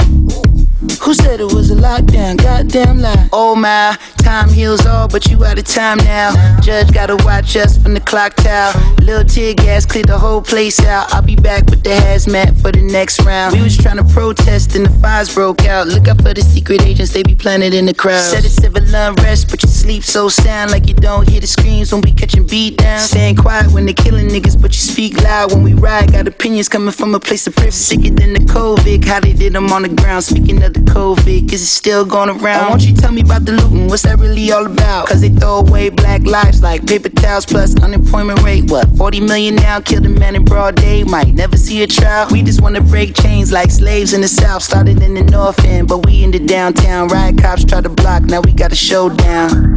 [0.80, 2.38] Who said it was a lockdown?
[2.38, 3.30] Goddamn lie.
[3.34, 6.60] Oh my, time heals all, but you out of time now.
[6.62, 8.74] Judge gotta watch us from the clock tower.
[9.02, 11.12] Little tear gas cleared the whole place out.
[11.14, 13.56] I'll be back with the hazmat for the next round.
[13.56, 15.88] We was trying to protest and the fires broke out.
[15.88, 18.22] Look out for the secret agents, they be planted in the crowd.
[18.22, 21.92] Said it's civil unrest, but you sleep so sound like you don't hear the screams
[21.92, 23.00] when we catching beat down.
[23.00, 26.12] Staying quiet when they killing niggas, but you speak loud when we ride.
[26.12, 27.74] Got opinions coming from a place of privilege.
[27.74, 30.24] Sicker than the COVID, how they did them on the ground.
[30.24, 32.66] Speaking of the COVID, is it still going around?
[32.66, 33.88] Oh, won't you tell me about the looting?
[33.88, 35.08] What's that really all about?
[35.08, 38.70] Cause they throw away black lives like paper towels plus unemployment rate.
[38.70, 39.80] What, 40 million now?
[39.80, 42.28] Killed a man in broad day, might never see a trial.
[42.32, 44.64] We just wanna break chains like slaves in the south.
[44.64, 47.08] Started in the north end, but we in the downtown.
[47.10, 49.76] Riot cops try to block, now we got a showdown.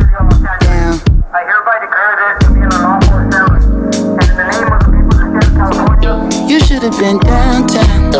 [0.61, 1.01] Down.
[1.33, 3.95] I hereby declare this to be an unlawful establishment.
[3.95, 7.19] In the name of the people of the state of California, You should have been
[7.19, 8.11] downtown.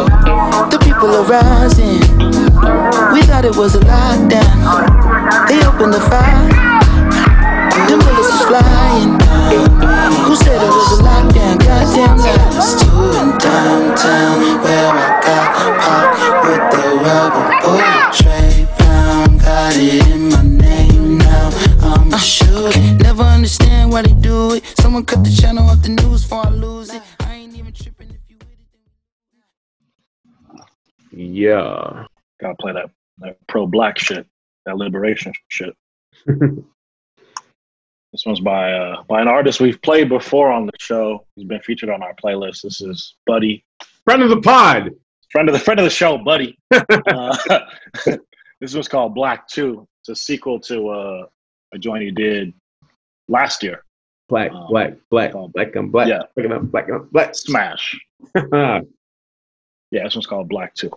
[0.71, 2.10] The people are rising.
[3.45, 4.87] It was a lockdown.
[5.49, 6.49] They opened the fire.
[7.89, 9.19] Them bullets was flying.
[10.27, 11.59] Who said it was a lockdown?
[11.59, 12.75] Goddamn lies.
[12.81, 15.49] Two in downtown where I got
[15.81, 18.13] popped with the rubber bullet.
[18.13, 21.51] Trey Brown got it in my name now.
[21.83, 22.79] I'm a shooter.
[23.03, 24.65] Never understand why they do it.
[24.81, 27.03] Someone cut the channel off the news before I lose it.
[27.21, 28.49] I ain't even tripping if you with
[31.13, 31.19] it.
[31.19, 32.07] Yeah.
[32.41, 34.27] Gotta play that, that pro black shit,
[34.67, 35.75] that liberation shit.
[38.13, 41.25] This one's by uh, by an artist we've played before on the show.
[41.37, 42.63] He's been featured on our playlist.
[42.63, 43.65] This is Buddy,
[44.05, 44.91] Friend of the pod.
[45.31, 46.59] friend of the friend of the show, Buddy.
[46.73, 47.37] uh,
[48.61, 49.87] this one's called Black Two.
[50.03, 51.27] It's a sequel to uh,
[51.73, 52.53] a joint he did
[53.29, 53.85] last year.
[54.29, 56.23] Black, Um, black, black, called- black, and black, Yeah.
[56.35, 57.35] black, and black, and black.
[57.37, 57.97] Smash.
[58.35, 58.81] Yeah,
[60.05, 60.91] this one's called Black Two.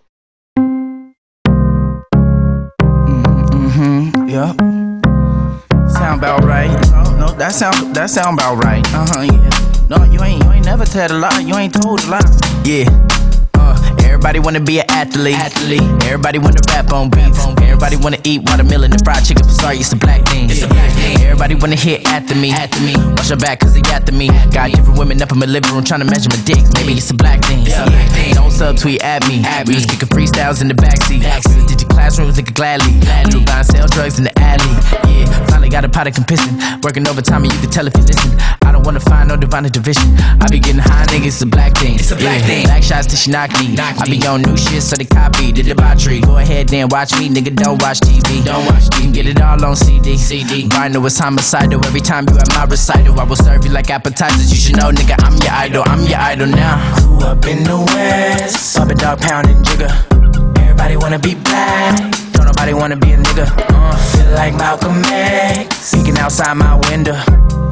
[4.33, 5.87] Mm-hmm.
[5.89, 6.73] Sound about right.
[6.89, 8.81] No, no, that sound that sound about right.
[8.89, 9.21] Uh huh.
[9.21, 9.93] Yeah.
[9.93, 11.37] No, you ain't you ain't never told a lie.
[11.45, 12.25] You ain't told a lie.
[12.65, 12.89] Yeah.
[13.53, 15.37] Uh, everybody wanna be an athlete.
[15.37, 15.85] Athlete.
[16.09, 17.45] Everybody wanna rap on beats.
[17.61, 19.45] Everybody wanna eat watermelon and fried chicken.
[19.45, 20.49] Sorry, it's a black thing.
[20.49, 21.21] It's a black thing.
[21.21, 22.49] Everybody wanna hit after me.
[22.49, 22.97] After me.
[23.13, 24.33] Watch your back, cause they after me.
[24.49, 26.65] Got different women up in my living room trying to measure my dick.
[26.73, 27.67] Maybe it's a black thing.
[27.69, 28.33] It's a black thing.
[28.33, 29.45] Don't subtweet at me.
[29.69, 31.21] we was kicking freestyles in the backseat.
[31.21, 31.67] Backseat.
[31.67, 32.91] Did classrooms nigga gladly.
[33.31, 34.73] We were buying sell drugs in the alley.
[35.07, 35.42] Yeah.
[35.73, 36.53] Got a pot of compissing.
[36.83, 38.37] Working overtime and you can tell if you listen.
[38.61, 40.05] I don't wanna find no divine division.
[40.39, 41.95] I be getting high, nigga, it's a black thing.
[41.95, 42.65] It's a black thing.
[42.65, 43.75] Black shots till she knock me.
[43.79, 46.21] I be on new shit, so they copy the debauchery.
[46.21, 48.45] Go ahead then watch me, nigga, don't watch TV.
[48.45, 48.97] Don't watch TV.
[48.97, 50.15] You can get it all on CD.
[50.15, 50.69] CD.
[50.69, 51.83] Vinyl is homicidal.
[51.87, 54.51] Every time you at my recital, I will serve you like appetizers.
[54.51, 55.83] You should know, nigga, I'm your idol.
[55.87, 56.77] I'm your idol now.
[56.99, 58.77] Grew up in the West.
[58.77, 59.89] Bubba dog pounding jigger.
[60.61, 62.32] Everybody wanna be black.
[62.33, 63.45] Don't nobody wanna be a nigga.
[63.69, 65.93] Uh, feel like Malcolm X.
[65.93, 67.17] Peeking outside my window.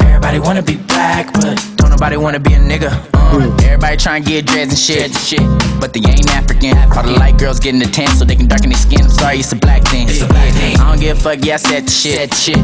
[0.05, 2.91] Everybody wanna be black, but don't nobody wanna be a nigga.
[3.13, 5.41] Uh, everybody trying to get dreads and shit, shit,
[5.79, 6.77] but they ain't African.
[6.95, 9.01] All the light girls getting the tan so they can darken their skin.
[9.03, 10.07] I'm sorry, it's a black thing.
[10.09, 10.77] It's a black thing.
[10.79, 11.43] I don't give a fuck.
[11.43, 12.15] Yeah, I said the shit.
[12.17, 12.61] Said the shit.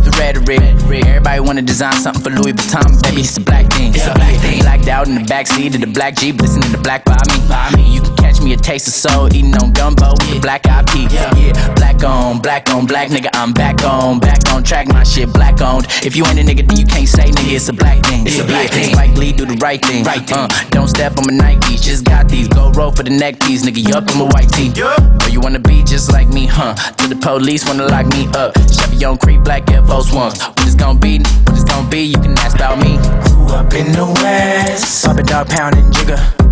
[0.00, 0.60] The rhetoric.
[1.06, 3.20] Everybody wanna design something for Louis Vuitton, baby.
[3.20, 3.94] It's a black thing.
[3.94, 4.60] It's a black thing.
[4.60, 7.48] Blacked out in the backseat of the black Jeep, listening to the Black by me.
[7.48, 7.94] By me.
[7.94, 11.12] You can catch me a taste of soul, eating on gumbo the black eyed peas.
[11.12, 11.74] Yeah.
[11.74, 13.28] black on, black on, black nigga.
[13.34, 14.88] I'm back on, back on track.
[14.88, 15.86] My shit black owned.
[16.04, 17.54] If you ain't a nigga, then you can't say nigga.
[17.54, 18.26] It's a black thing.
[18.26, 18.92] It's a black thing.
[18.94, 20.04] Spike Lee do the right thing.
[20.04, 20.38] Right thing.
[20.38, 21.82] Uh, don't step on my Nikes.
[21.82, 22.48] Just got these.
[22.48, 23.86] Go roll for the neck piece, nigga.
[23.86, 24.72] You up in my white tee.
[24.74, 24.96] Yeah.
[25.24, 26.74] Or you wanna be just like me, huh?
[26.96, 28.54] Till the police wanna lock me up.
[28.70, 30.40] Chevy on Creek, black Air Force Ones.
[30.40, 31.18] What it's gonna be?
[31.18, 32.02] What it's gonna be?
[32.02, 32.96] You can ask about me.
[33.28, 35.04] Grew up in the West.
[35.04, 36.49] Bubba dog pounding jigger.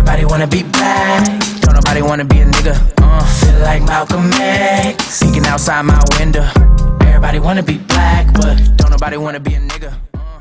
[0.00, 1.26] Everybody wanna be black.
[1.60, 2.74] Don't nobody wanna be a nigga.
[3.02, 5.22] Uh, feel like Malcolm X.
[5.22, 6.48] Peeking outside my window.
[7.02, 9.92] Everybody wanna be black, but don't nobody wanna be a nigga.
[10.14, 10.40] Uh.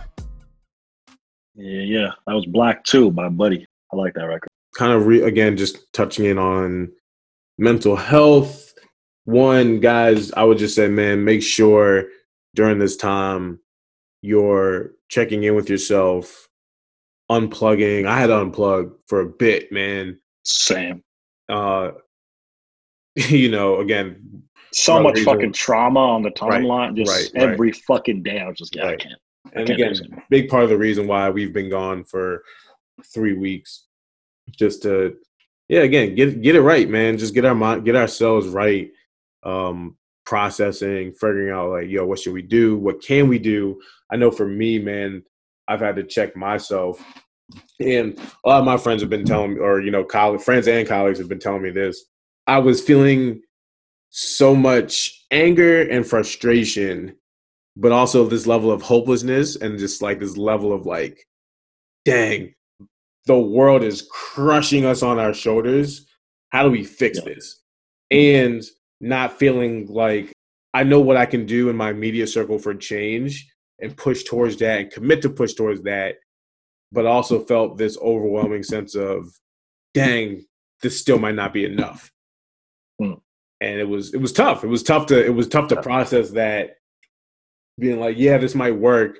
[1.55, 2.11] Yeah, yeah.
[2.25, 3.67] That was Black Two, by Buddy.
[3.91, 4.47] I like that record.
[4.77, 6.89] kind of re- again just touching in on
[7.57, 8.73] mental health
[9.25, 12.05] one guys i would just say man make sure
[12.55, 13.59] during this time
[14.21, 16.47] you're checking in with yourself
[17.29, 21.03] unplugging i had to unplug for a bit man Same.
[21.49, 21.91] uh
[23.15, 26.95] you know again So much are- fucking trauma on the Right, timeline.
[26.95, 27.51] Just right, right.
[27.53, 28.39] every fucking day.
[28.39, 29.15] I was just, yeah, I can't.
[29.53, 32.43] and can't again big part of the reason why we've been gone for
[33.13, 33.85] three weeks
[34.57, 35.15] just to
[35.69, 38.91] yeah again get get it right man just get our mind get ourselves right
[39.43, 43.79] um processing figuring out like yo what should we do what can we do
[44.11, 45.23] i know for me man
[45.69, 47.01] i've had to check myself.
[47.79, 50.05] And a lot of my friends have been telling me or you know
[50.37, 52.05] friends and colleagues have been telling me this.
[52.47, 53.41] I was feeling
[54.09, 57.15] so much anger and frustration
[57.77, 61.25] but also this level of hopelessness and just like this level of like
[62.05, 62.53] dang
[63.25, 66.07] the world is crushing us on our shoulders.
[66.49, 67.25] How do we fix Yeah.
[67.33, 67.61] this?
[68.09, 68.63] And
[69.01, 70.31] not feeling like
[70.73, 73.49] i know what i can do in my media circle for change
[73.81, 76.15] and push towards that and commit to push towards that
[76.91, 79.27] but also felt this overwhelming sense of
[79.93, 80.43] dang
[80.81, 82.11] this still might not be enough.
[83.01, 83.13] Hmm.
[83.61, 84.63] and it was it was tough.
[84.63, 86.77] It was tough to it was tough to process that
[87.79, 89.19] being like yeah this might work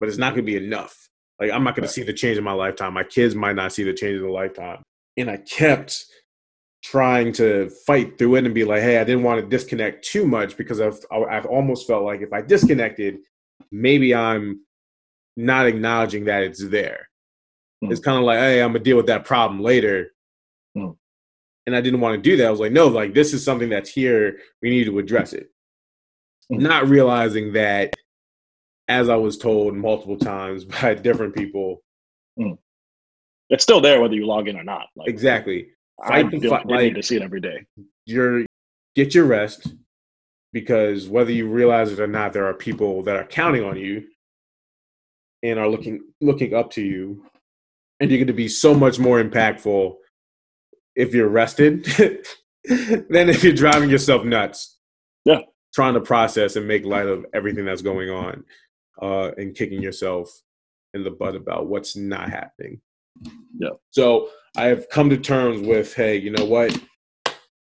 [0.00, 1.08] but it's not going to be enough.
[1.40, 2.94] Like i'm not going to see the change in my lifetime.
[2.94, 4.82] My kids might not see the change in a lifetime.
[5.16, 6.04] And i kept
[6.82, 10.26] trying to fight through it and be like hey i didn't want to disconnect too
[10.26, 10.98] much because i've
[11.30, 13.20] i've almost felt like if i disconnected
[13.74, 14.60] maybe i'm
[15.36, 17.08] not acknowledging that it's there
[17.82, 17.90] Hmm.
[17.90, 20.12] it's kind of like hey i'm gonna deal with that problem later
[20.76, 20.90] Hmm.
[21.66, 22.46] and I didn't want to do that.
[22.46, 24.38] I was like, no, like this is something that's here.
[24.60, 25.50] We need to address it.
[26.52, 26.60] Mhm.
[26.60, 27.94] Not realizing that,
[28.88, 31.82] as I was told multiple times by different people,
[33.50, 34.86] It's still there whether you log in or not.
[34.96, 35.68] Like exactly.
[36.02, 37.64] I the do, fight, they like- need to see it every day.
[38.06, 38.44] You're
[38.96, 39.74] get your rest
[40.54, 44.04] because whether you realize it or not, there are people that are counting on you
[45.42, 47.26] and are looking looking up to you,
[48.00, 49.96] and you're going to be so much more impactful
[50.94, 51.84] if you're rested
[52.64, 54.78] than if you're driving yourself nuts.
[55.26, 55.40] Yeah.
[55.74, 58.44] trying to process and make light of everything that's going on,
[59.02, 60.30] uh, and kicking yourself
[60.94, 62.80] in the butt about what's not happening.
[63.58, 63.70] Yeah.
[63.90, 66.78] So I have come to terms with, hey, you know what?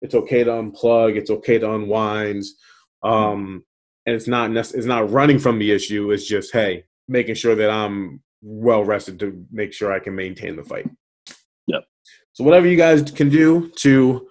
[0.02, 1.16] It's okay to unplug.
[1.16, 2.44] It's okay to unwind.
[3.02, 3.64] Um,
[4.06, 6.10] and it's not nec- it's not running from the issue.
[6.10, 10.56] It's just hey, making sure that I'm well rested to make sure I can maintain
[10.56, 10.88] the fight.
[11.66, 11.84] Yep.
[12.32, 14.26] So whatever you guys can do to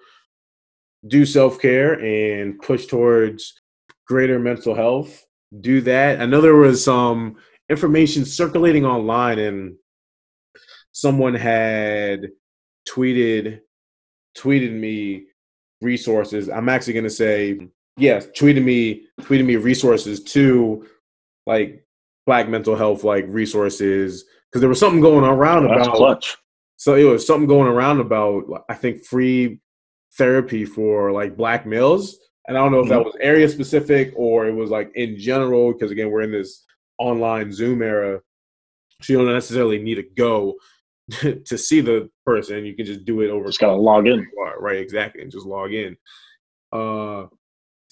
[1.08, 3.54] do self care and push towards
[4.06, 5.24] greater mental health,
[5.60, 6.20] do that.
[6.20, 7.36] I know there was some
[7.70, 9.76] information circulating online, and
[10.92, 12.28] someone had
[12.88, 13.60] tweeted
[14.36, 15.24] tweeted me
[15.80, 16.48] resources.
[16.48, 17.58] I'm actually going to say
[17.96, 18.26] yes.
[18.38, 20.86] Tweeted me tweeted me resources to
[21.46, 21.84] like
[22.26, 26.36] Black mental health like resources because there was something going around That's about clutch.
[26.76, 29.60] so it was something going around about I think free
[30.16, 32.18] therapy for like black males.
[32.48, 35.72] And I don't know if that was area specific or it was like in general,
[35.72, 36.64] because again, we're in this
[36.98, 38.20] online Zoom era.
[39.00, 40.54] So you don't necessarily need to go
[41.20, 42.64] to see the person.
[42.64, 44.26] You can just do it over Just gotta log in.
[44.60, 44.78] right?
[44.78, 45.96] Exactly, and just log in.
[46.72, 47.26] Uh,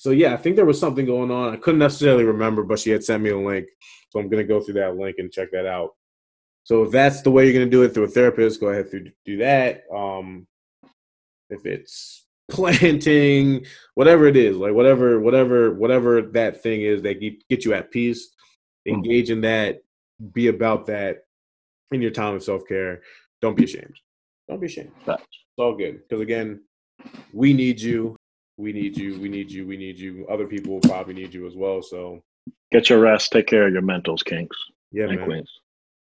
[0.00, 1.52] so yeah, I think there was something going on.
[1.52, 3.68] I couldn't necessarily remember, but she had sent me a link,
[4.08, 5.90] so I'm gonna go through that link and check that out.
[6.64, 9.10] So if that's the way you're gonna do it through a therapist, go ahead through
[9.26, 9.82] do that.
[9.94, 10.46] Um,
[11.50, 17.66] if it's planting, whatever it is, like whatever, whatever, whatever that thing is that get,
[17.66, 18.30] you at peace,
[18.86, 19.82] engage in that,
[20.32, 21.24] be about that
[21.92, 23.02] in your time of self care.
[23.42, 23.98] Don't be ashamed.
[24.48, 24.92] Don't be ashamed.
[25.06, 25.22] It's
[25.58, 26.62] all good because again,
[27.34, 28.16] we need you.
[28.60, 29.18] We need you.
[29.18, 29.66] We need you.
[29.66, 30.26] We need you.
[30.30, 31.82] Other people will probably need you as well.
[31.82, 32.22] So
[32.72, 33.32] Get your rest.
[33.32, 34.56] Take care of your mentals, kinks
[34.92, 35.24] yeah, and man.
[35.24, 35.50] queens.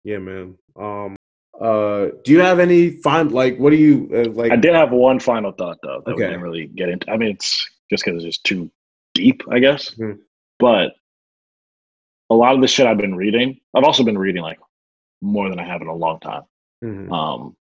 [0.04, 0.58] Yeah, man.
[0.76, 1.16] Um,
[1.60, 3.56] uh, do you have any fine like?
[3.58, 4.52] What do you uh, like?
[4.52, 7.10] I did have one final thought though that we didn't really get into.
[7.10, 8.70] I mean, it's just because it's just too
[9.14, 9.94] deep, I guess.
[9.94, 10.18] Mhm.
[10.58, 10.92] But
[12.30, 14.58] a lot of the shit I've been reading, I've also been reading like
[15.22, 16.42] more than I have in a long time.
[16.82, 17.12] Mhm.
[17.12, 17.56] Um,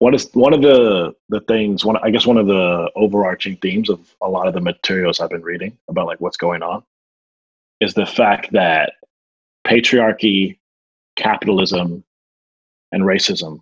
[0.00, 1.84] what is one of the the things?
[1.84, 5.30] One, I guess, one of the overarching themes of a lot of the materials I've
[5.30, 6.82] been reading about like what's going on
[7.80, 8.94] is the fact that
[9.66, 10.58] patriarchy,
[11.16, 12.02] capitalism,
[12.92, 13.60] and racism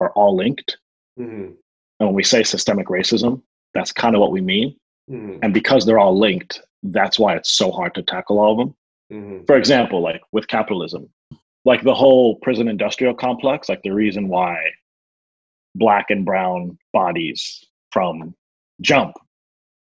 [0.00, 0.76] are all linked.
[1.18, 1.54] Mhm.
[2.00, 3.40] And when we say systemic racism,
[3.72, 4.74] that's kind of what we mean.
[5.08, 5.38] Mhm.
[5.42, 8.74] And because they're all linked, that's why it's so hard to tackle all of them.
[9.12, 9.46] Mhm.
[9.46, 11.08] For example, like with capitalism,
[11.64, 14.56] like the whole prison industrial complex, like the reason why
[15.74, 18.34] black and brown bodies from
[18.80, 19.14] jump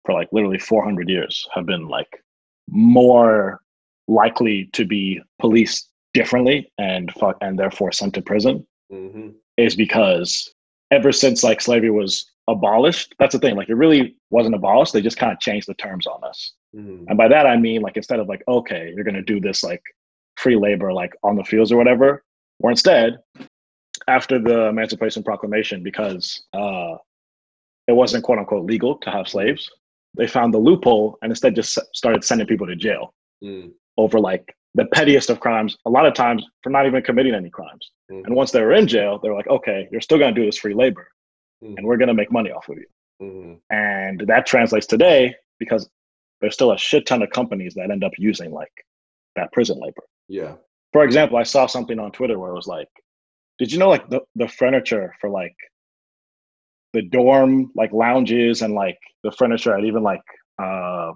[0.05, 2.21] for like literally 400 years have been like
[2.69, 3.61] more
[4.07, 9.36] likely to be policed differently and fuck and therefore sent to prison Mhm.
[9.57, 10.53] is because
[10.91, 13.55] ever since like slavery was abolished, that's the thing.
[13.55, 14.93] Like it really wasn't abolished.
[14.93, 16.53] They just kind of changed the terms on us.
[16.75, 17.05] Mhm.
[17.07, 19.84] And by that I mean like instead of like, okay, you're gonna do this like
[20.38, 22.23] free labor like on the fields or whatever,
[22.61, 23.19] or instead,
[24.10, 26.95] after the Emancipation Proclamation, because uh
[27.88, 29.64] it wasn't quote unquote legal to have slaves,
[30.18, 33.72] they found the loophole and instead just started sending people to jail Mhm.
[33.97, 34.45] over like
[34.76, 37.86] the pettiest of crimes, a lot of times for not even committing any crimes.
[38.12, 38.26] Mhm.
[38.26, 40.45] And once they were in jail, they were like, okay, you're still going to do
[40.45, 41.07] this free labor
[41.64, 41.76] Mhm.
[41.78, 42.89] and we're going to make money off of you.
[43.22, 43.60] Mhm.
[43.72, 45.89] And that translates today because
[46.39, 48.76] there's still a shit ton of companies that end up using like
[49.36, 50.03] that prison labor.
[50.28, 50.55] Yeah.
[50.93, 52.89] For example, I saw something on Twitter where it was like,
[53.60, 55.55] did you know like the, the furniture for like
[56.93, 60.22] the dorm like lounges and like the furniture at even like
[60.62, 61.12] uh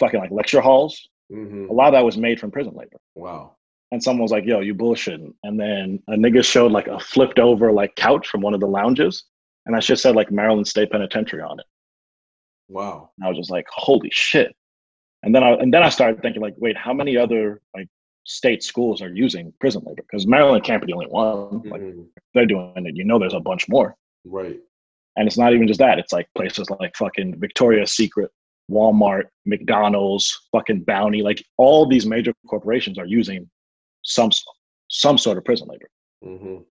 [0.00, 1.68] fucking like lecture halls, Mhm.
[1.70, 2.98] a lot of that was made from prison labor.
[3.14, 3.56] Wow.
[3.92, 7.38] and someone was like, "Yo, you bullshitting." And then a nigga showed like a flipped
[7.38, 9.24] over like couch from one of the lounges,
[9.66, 11.66] and I just said like Maryland State Penitentiary on it.
[12.68, 13.10] Wow.
[13.16, 14.54] And I was just like, "Holy shit!"
[15.22, 17.88] And then I and then I started thinking like, wait, how many other like
[18.24, 20.02] state schools are using prison labor?
[20.02, 21.62] Because Maryland can't be the only one.
[21.68, 22.06] Like Mhm.
[22.34, 22.96] they're doing it.
[22.96, 23.96] You know, there's a bunch more.
[24.24, 24.58] Right.
[25.16, 25.98] And it's not even just that.
[25.98, 28.30] It's like places like fucking Victoria's Secret,
[28.70, 31.22] Walmart, McDonald's, fucking Bounty.
[31.22, 33.48] Like all these major corporations are using
[34.02, 34.30] some
[34.90, 35.88] some sort of prison labor
[36.24, 36.64] Mhm.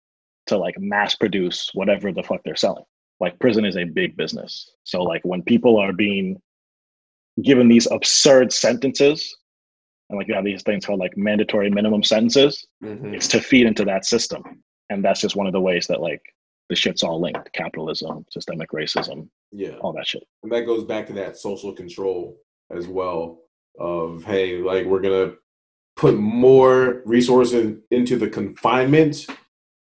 [0.46, 2.84] to like mass produce whatever the fuck they're selling
[3.20, 4.72] like prison is a big business.
[4.84, 6.40] So like when people are being
[7.42, 9.34] given these absurd sentences,
[10.12, 13.14] and like you have these things called like mandatory minimum sentences, Mhm.
[13.14, 14.62] it's to feed into that system.
[14.90, 16.22] And that's just one of the ways that like
[16.68, 17.52] the shit's all linked.
[17.54, 19.76] Capitalism, systemic racism, Yeah.
[19.78, 20.24] all that shit.
[20.42, 22.38] And that goes back to that social control
[22.70, 23.40] as well
[23.78, 25.34] of hey, like we're gonna
[25.96, 29.26] put more resources into the confinement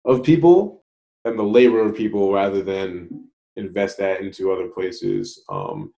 [0.05, 0.85] of people
[1.25, 5.45] and the labor of people rather than invest that into other places.
[5.49, 5.93] Um,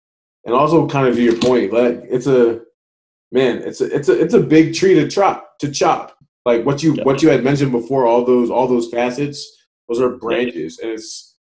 [0.44, 2.62] and also kind of to your point, like it's a
[3.32, 6.16] man, it's a it's a it's a big tree to chop to chop.
[6.44, 7.04] Like what you Yeah.
[7.04, 9.46] what you had mentioned before, all those all those facets,
[9.88, 11.36] those are branches, and it's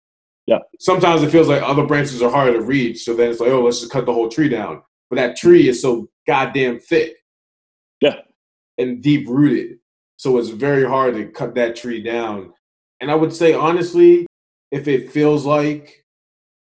[0.46, 0.58] Yeah.
[0.80, 3.62] Sometimes it feels like other branches are harder to reach, so then it's like, oh,
[3.62, 4.82] let's just cut the whole tree down.
[5.10, 7.16] But that tree is so goddamn thick
[8.00, 8.22] Yeah.
[8.78, 9.78] and deep rooted,
[10.16, 12.52] so it's very hard to cut that tree down.
[13.00, 14.26] And I would say honestly,
[14.72, 16.04] if it feels like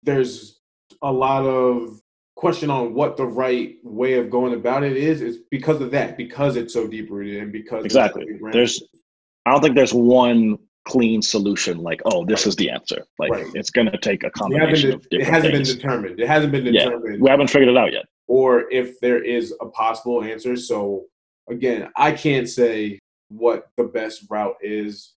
[0.02, 0.60] there's
[1.02, 2.00] a lot of
[2.40, 6.16] question on what the right way of going about it is, is because of that,
[6.16, 8.24] because it's so deep rooted and because so Exactly.
[8.50, 8.82] There's
[9.44, 13.04] I don't think there's one clean solution like, oh, this is the answer.
[13.18, 13.46] Like Right.
[13.54, 16.18] it's gonna take a combination of it hasn't been determined.
[16.18, 16.84] It hasn't been Yeah.
[16.84, 17.20] determined.
[17.20, 18.06] we haven't figured it out yet.
[18.26, 20.56] or if there is a possible answer.
[20.56, 21.04] So
[21.50, 25.14] again, I can't say what the best route is,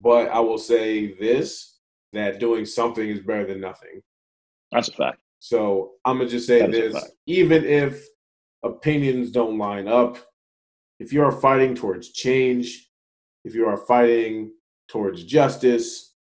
[0.00, 1.78] but I will say this
[2.14, 4.00] that doing something is better than nothing.
[4.70, 5.18] That's a fact.
[5.42, 8.06] So I'm gonna just say That is a this: even if
[8.62, 10.16] opinions don't line up,
[11.00, 12.88] if you are fighting towards change,
[13.44, 14.52] if you are fighting
[14.86, 16.14] towards justice,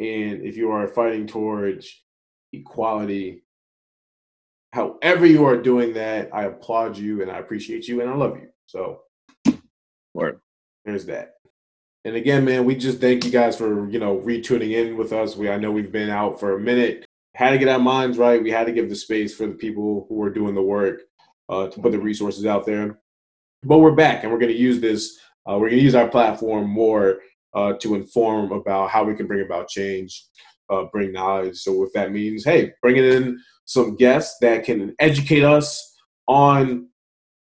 [0.00, 1.88] and if you are fighting towards
[2.52, 3.44] equality,
[4.72, 8.36] however you are doing that, I applaud you and I appreciate you and I love
[8.38, 8.48] you.
[8.66, 9.02] So
[10.14, 10.40] Word.
[10.84, 11.34] there's that.
[12.04, 15.36] And again, man, we just thank you guys for you know retuning in with us.
[15.36, 17.06] We I know we've been out for a minute.
[17.34, 18.42] Had to get our minds right.
[18.42, 21.00] We had to give the space for the people who are doing the work
[21.48, 23.00] uh, to put the resources out there.
[23.64, 25.18] But we're back, and we're going to use this.
[25.48, 27.18] Uh, we're going to use our platform more
[27.54, 30.26] uh, to inform about how we can bring about change,
[30.70, 31.56] uh, bring knowledge.
[31.56, 35.96] So if that means, hey, bringing in some guests that can educate us
[36.28, 36.88] on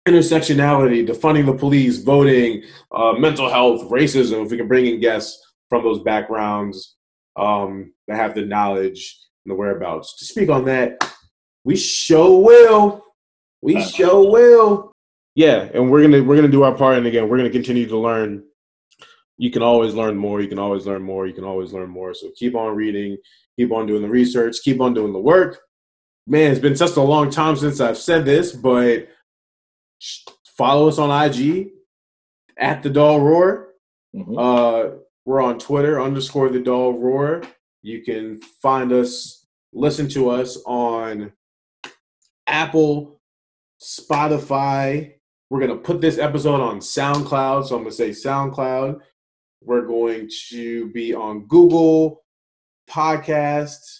[0.07, 5.53] intersectionality, defunding the police, voting, uh, mental health, racism, if we can bring in guests
[5.69, 6.95] from those backgrounds
[7.35, 10.97] um, that have the knowledge and the whereabouts to speak on that,
[11.63, 13.03] we show will.
[13.61, 14.91] We Uh, sure will.
[15.35, 17.97] Yeah, and we're gonna we're gonna do our part, and again, we're gonna continue to
[17.97, 18.43] learn.
[19.37, 20.41] You can always learn more.
[20.41, 21.27] You can always learn more.
[21.27, 22.13] You can always learn more.
[22.13, 23.17] So keep on reading.
[23.57, 24.57] Keep on doing the research.
[24.63, 25.59] Keep on doing the work.
[26.27, 29.07] Man, it's been such a long time since I've said this, but
[30.57, 31.71] follow us on IG
[32.57, 33.73] at the Dull Roar.
[34.15, 34.37] Mhm.
[34.37, 37.41] Uh, we're on Twitter underscore the Dull Roar.
[37.85, 41.31] You can find us, listen to us on
[42.47, 43.21] Apple,
[43.79, 45.13] Spotify.
[45.51, 49.01] We're gonna put this episode on SoundCloud, so I'm gonna say SoundCloud.
[49.61, 52.23] We're going to be on Google
[52.89, 53.99] Podcasts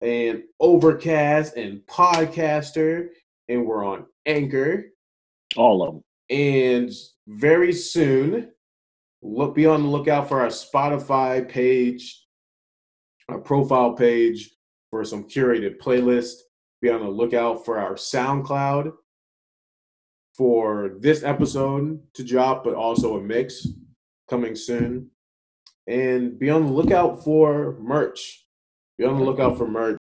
[0.00, 3.10] and Overcast and Podcaster,
[3.48, 4.86] and we're on Anchor.
[5.56, 6.04] All of them.
[6.30, 6.90] And
[7.28, 8.50] very soon,
[9.22, 12.26] look be on the lookout for our Spotify page,
[13.32, 14.50] our profile page
[14.90, 16.34] for some curated playlist.
[16.82, 18.92] Be on the lookout for our SoundCloud
[20.36, 23.66] for this episode to drop, but also a mix
[24.28, 25.10] coming soon.
[25.86, 28.46] And be on the lookout for merch.
[28.98, 29.98] Be on the lookout for merch.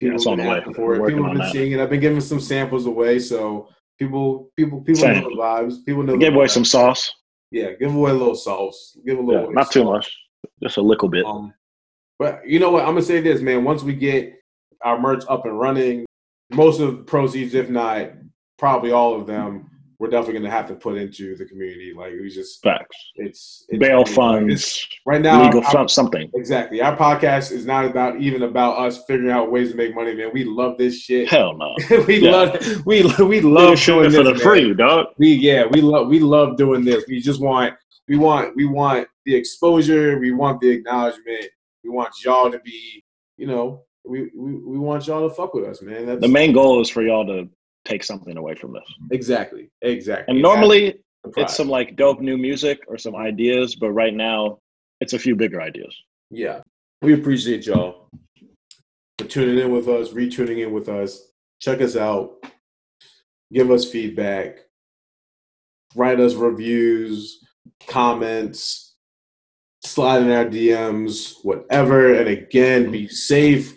[0.00, 0.64] People Yeah, it's on been the way.
[0.74, 1.08] for it.
[1.08, 1.80] People have been seeing it.
[1.80, 3.68] I've been giving some samples away, so
[3.98, 5.22] people, people, people Same.
[5.22, 5.84] know the vibes.
[5.86, 6.12] People know.
[6.12, 6.50] the Give away vibes.
[6.50, 7.14] some sauce.
[7.50, 8.96] Yeah, give away a little sauce.
[9.06, 9.44] Give a little.
[9.46, 10.14] Yeah, not too much.
[10.62, 11.24] Just a little bit.
[11.24, 11.52] Um,
[12.20, 12.82] but you know what?
[12.82, 13.64] I'm gonna say this, man.
[13.64, 14.34] Once we get
[14.84, 16.04] our merch up and running,
[16.52, 18.10] most of the proceeds, if not
[18.58, 21.94] probably all of them, we're definitely gonna have to put into the community.
[21.96, 22.94] Like we just, Facts.
[23.16, 25.44] it's, it's Bail it's- funds, right now.
[25.46, 26.30] legal our- something.
[26.34, 26.82] Exactly.
[26.82, 30.28] Our podcast is not about even about us figuring out ways to make money, man.
[30.34, 31.26] We love this shit.
[31.30, 31.74] Hell no.
[32.06, 32.30] we Yeah.
[32.32, 34.38] love we we love doing it for this, the man.
[34.40, 35.06] free, dog.
[35.16, 37.02] We yeah, we love we love doing this.
[37.08, 37.72] We just want
[38.08, 40.18] we want we want the exposure.
[40.18, 41.46] We want the acknowledgement.
[41.84, 43.02] We want y'all to be
[43.36, 46.06] you know we we, we want y'all to fuck with us, man.
[46.06, 47.48] That's The main goal is for y'all to
[47.84, 48.84] take something away from this.
[49.10, 50.32] exactly exactly.
[50.32, 51.44] And normally That's the prize.
[51.44, 54.58] it's some like dope new music or some ideas, but right now
[55.00, 55.94] it's a few bigger ideas.
[56.30, 56.60] Yeah.
[57.02, 58.08] We appreciate y'all
[59.18, 61.30] for tuning in with us, retuning in with us.
[61.60, 62.32] Check us out.
[63.52, 64.58] Give us feedback.
[65.94, 67.42] Write us reviews,
[67.88, 68.89] comments,
[69.90, 72.14] slide in our DMs, whatever.
[72.14, 73.76] And again, be safe.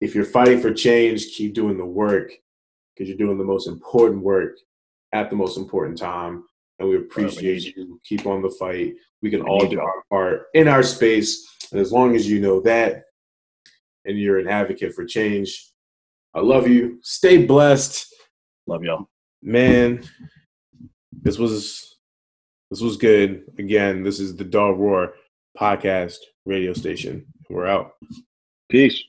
[0.00, 2.32] If you're fighting for change, keep doing the work
[2.94, 4.56] because you're doing the most important work
[5.12, 6.44] at the most important time.
[6.78, 8.00] And we appreciate you.
[8.04, 8.94] Keep on the fight.
[9.22, 11.46] We can all do our part in our space.
[11.72, 13.04] And as long as you know that
[14.06, 15.70] and you're an advocate for change,
[16.34, 16.98] I love you.
[17.02, 18.06] Stay blessed.
[18.66, 19.08] Love y'all.
[19.42, 20.02] Man,
[21.12, 21.98] this was
[22.70, 23.44] this was good.
[23.58, 25.14] Again, this is the Dull Roar
[25.58, 27.26] podcast radio station.
[27.48, 27.92] We're out.
[28.68, 29.02] Peace.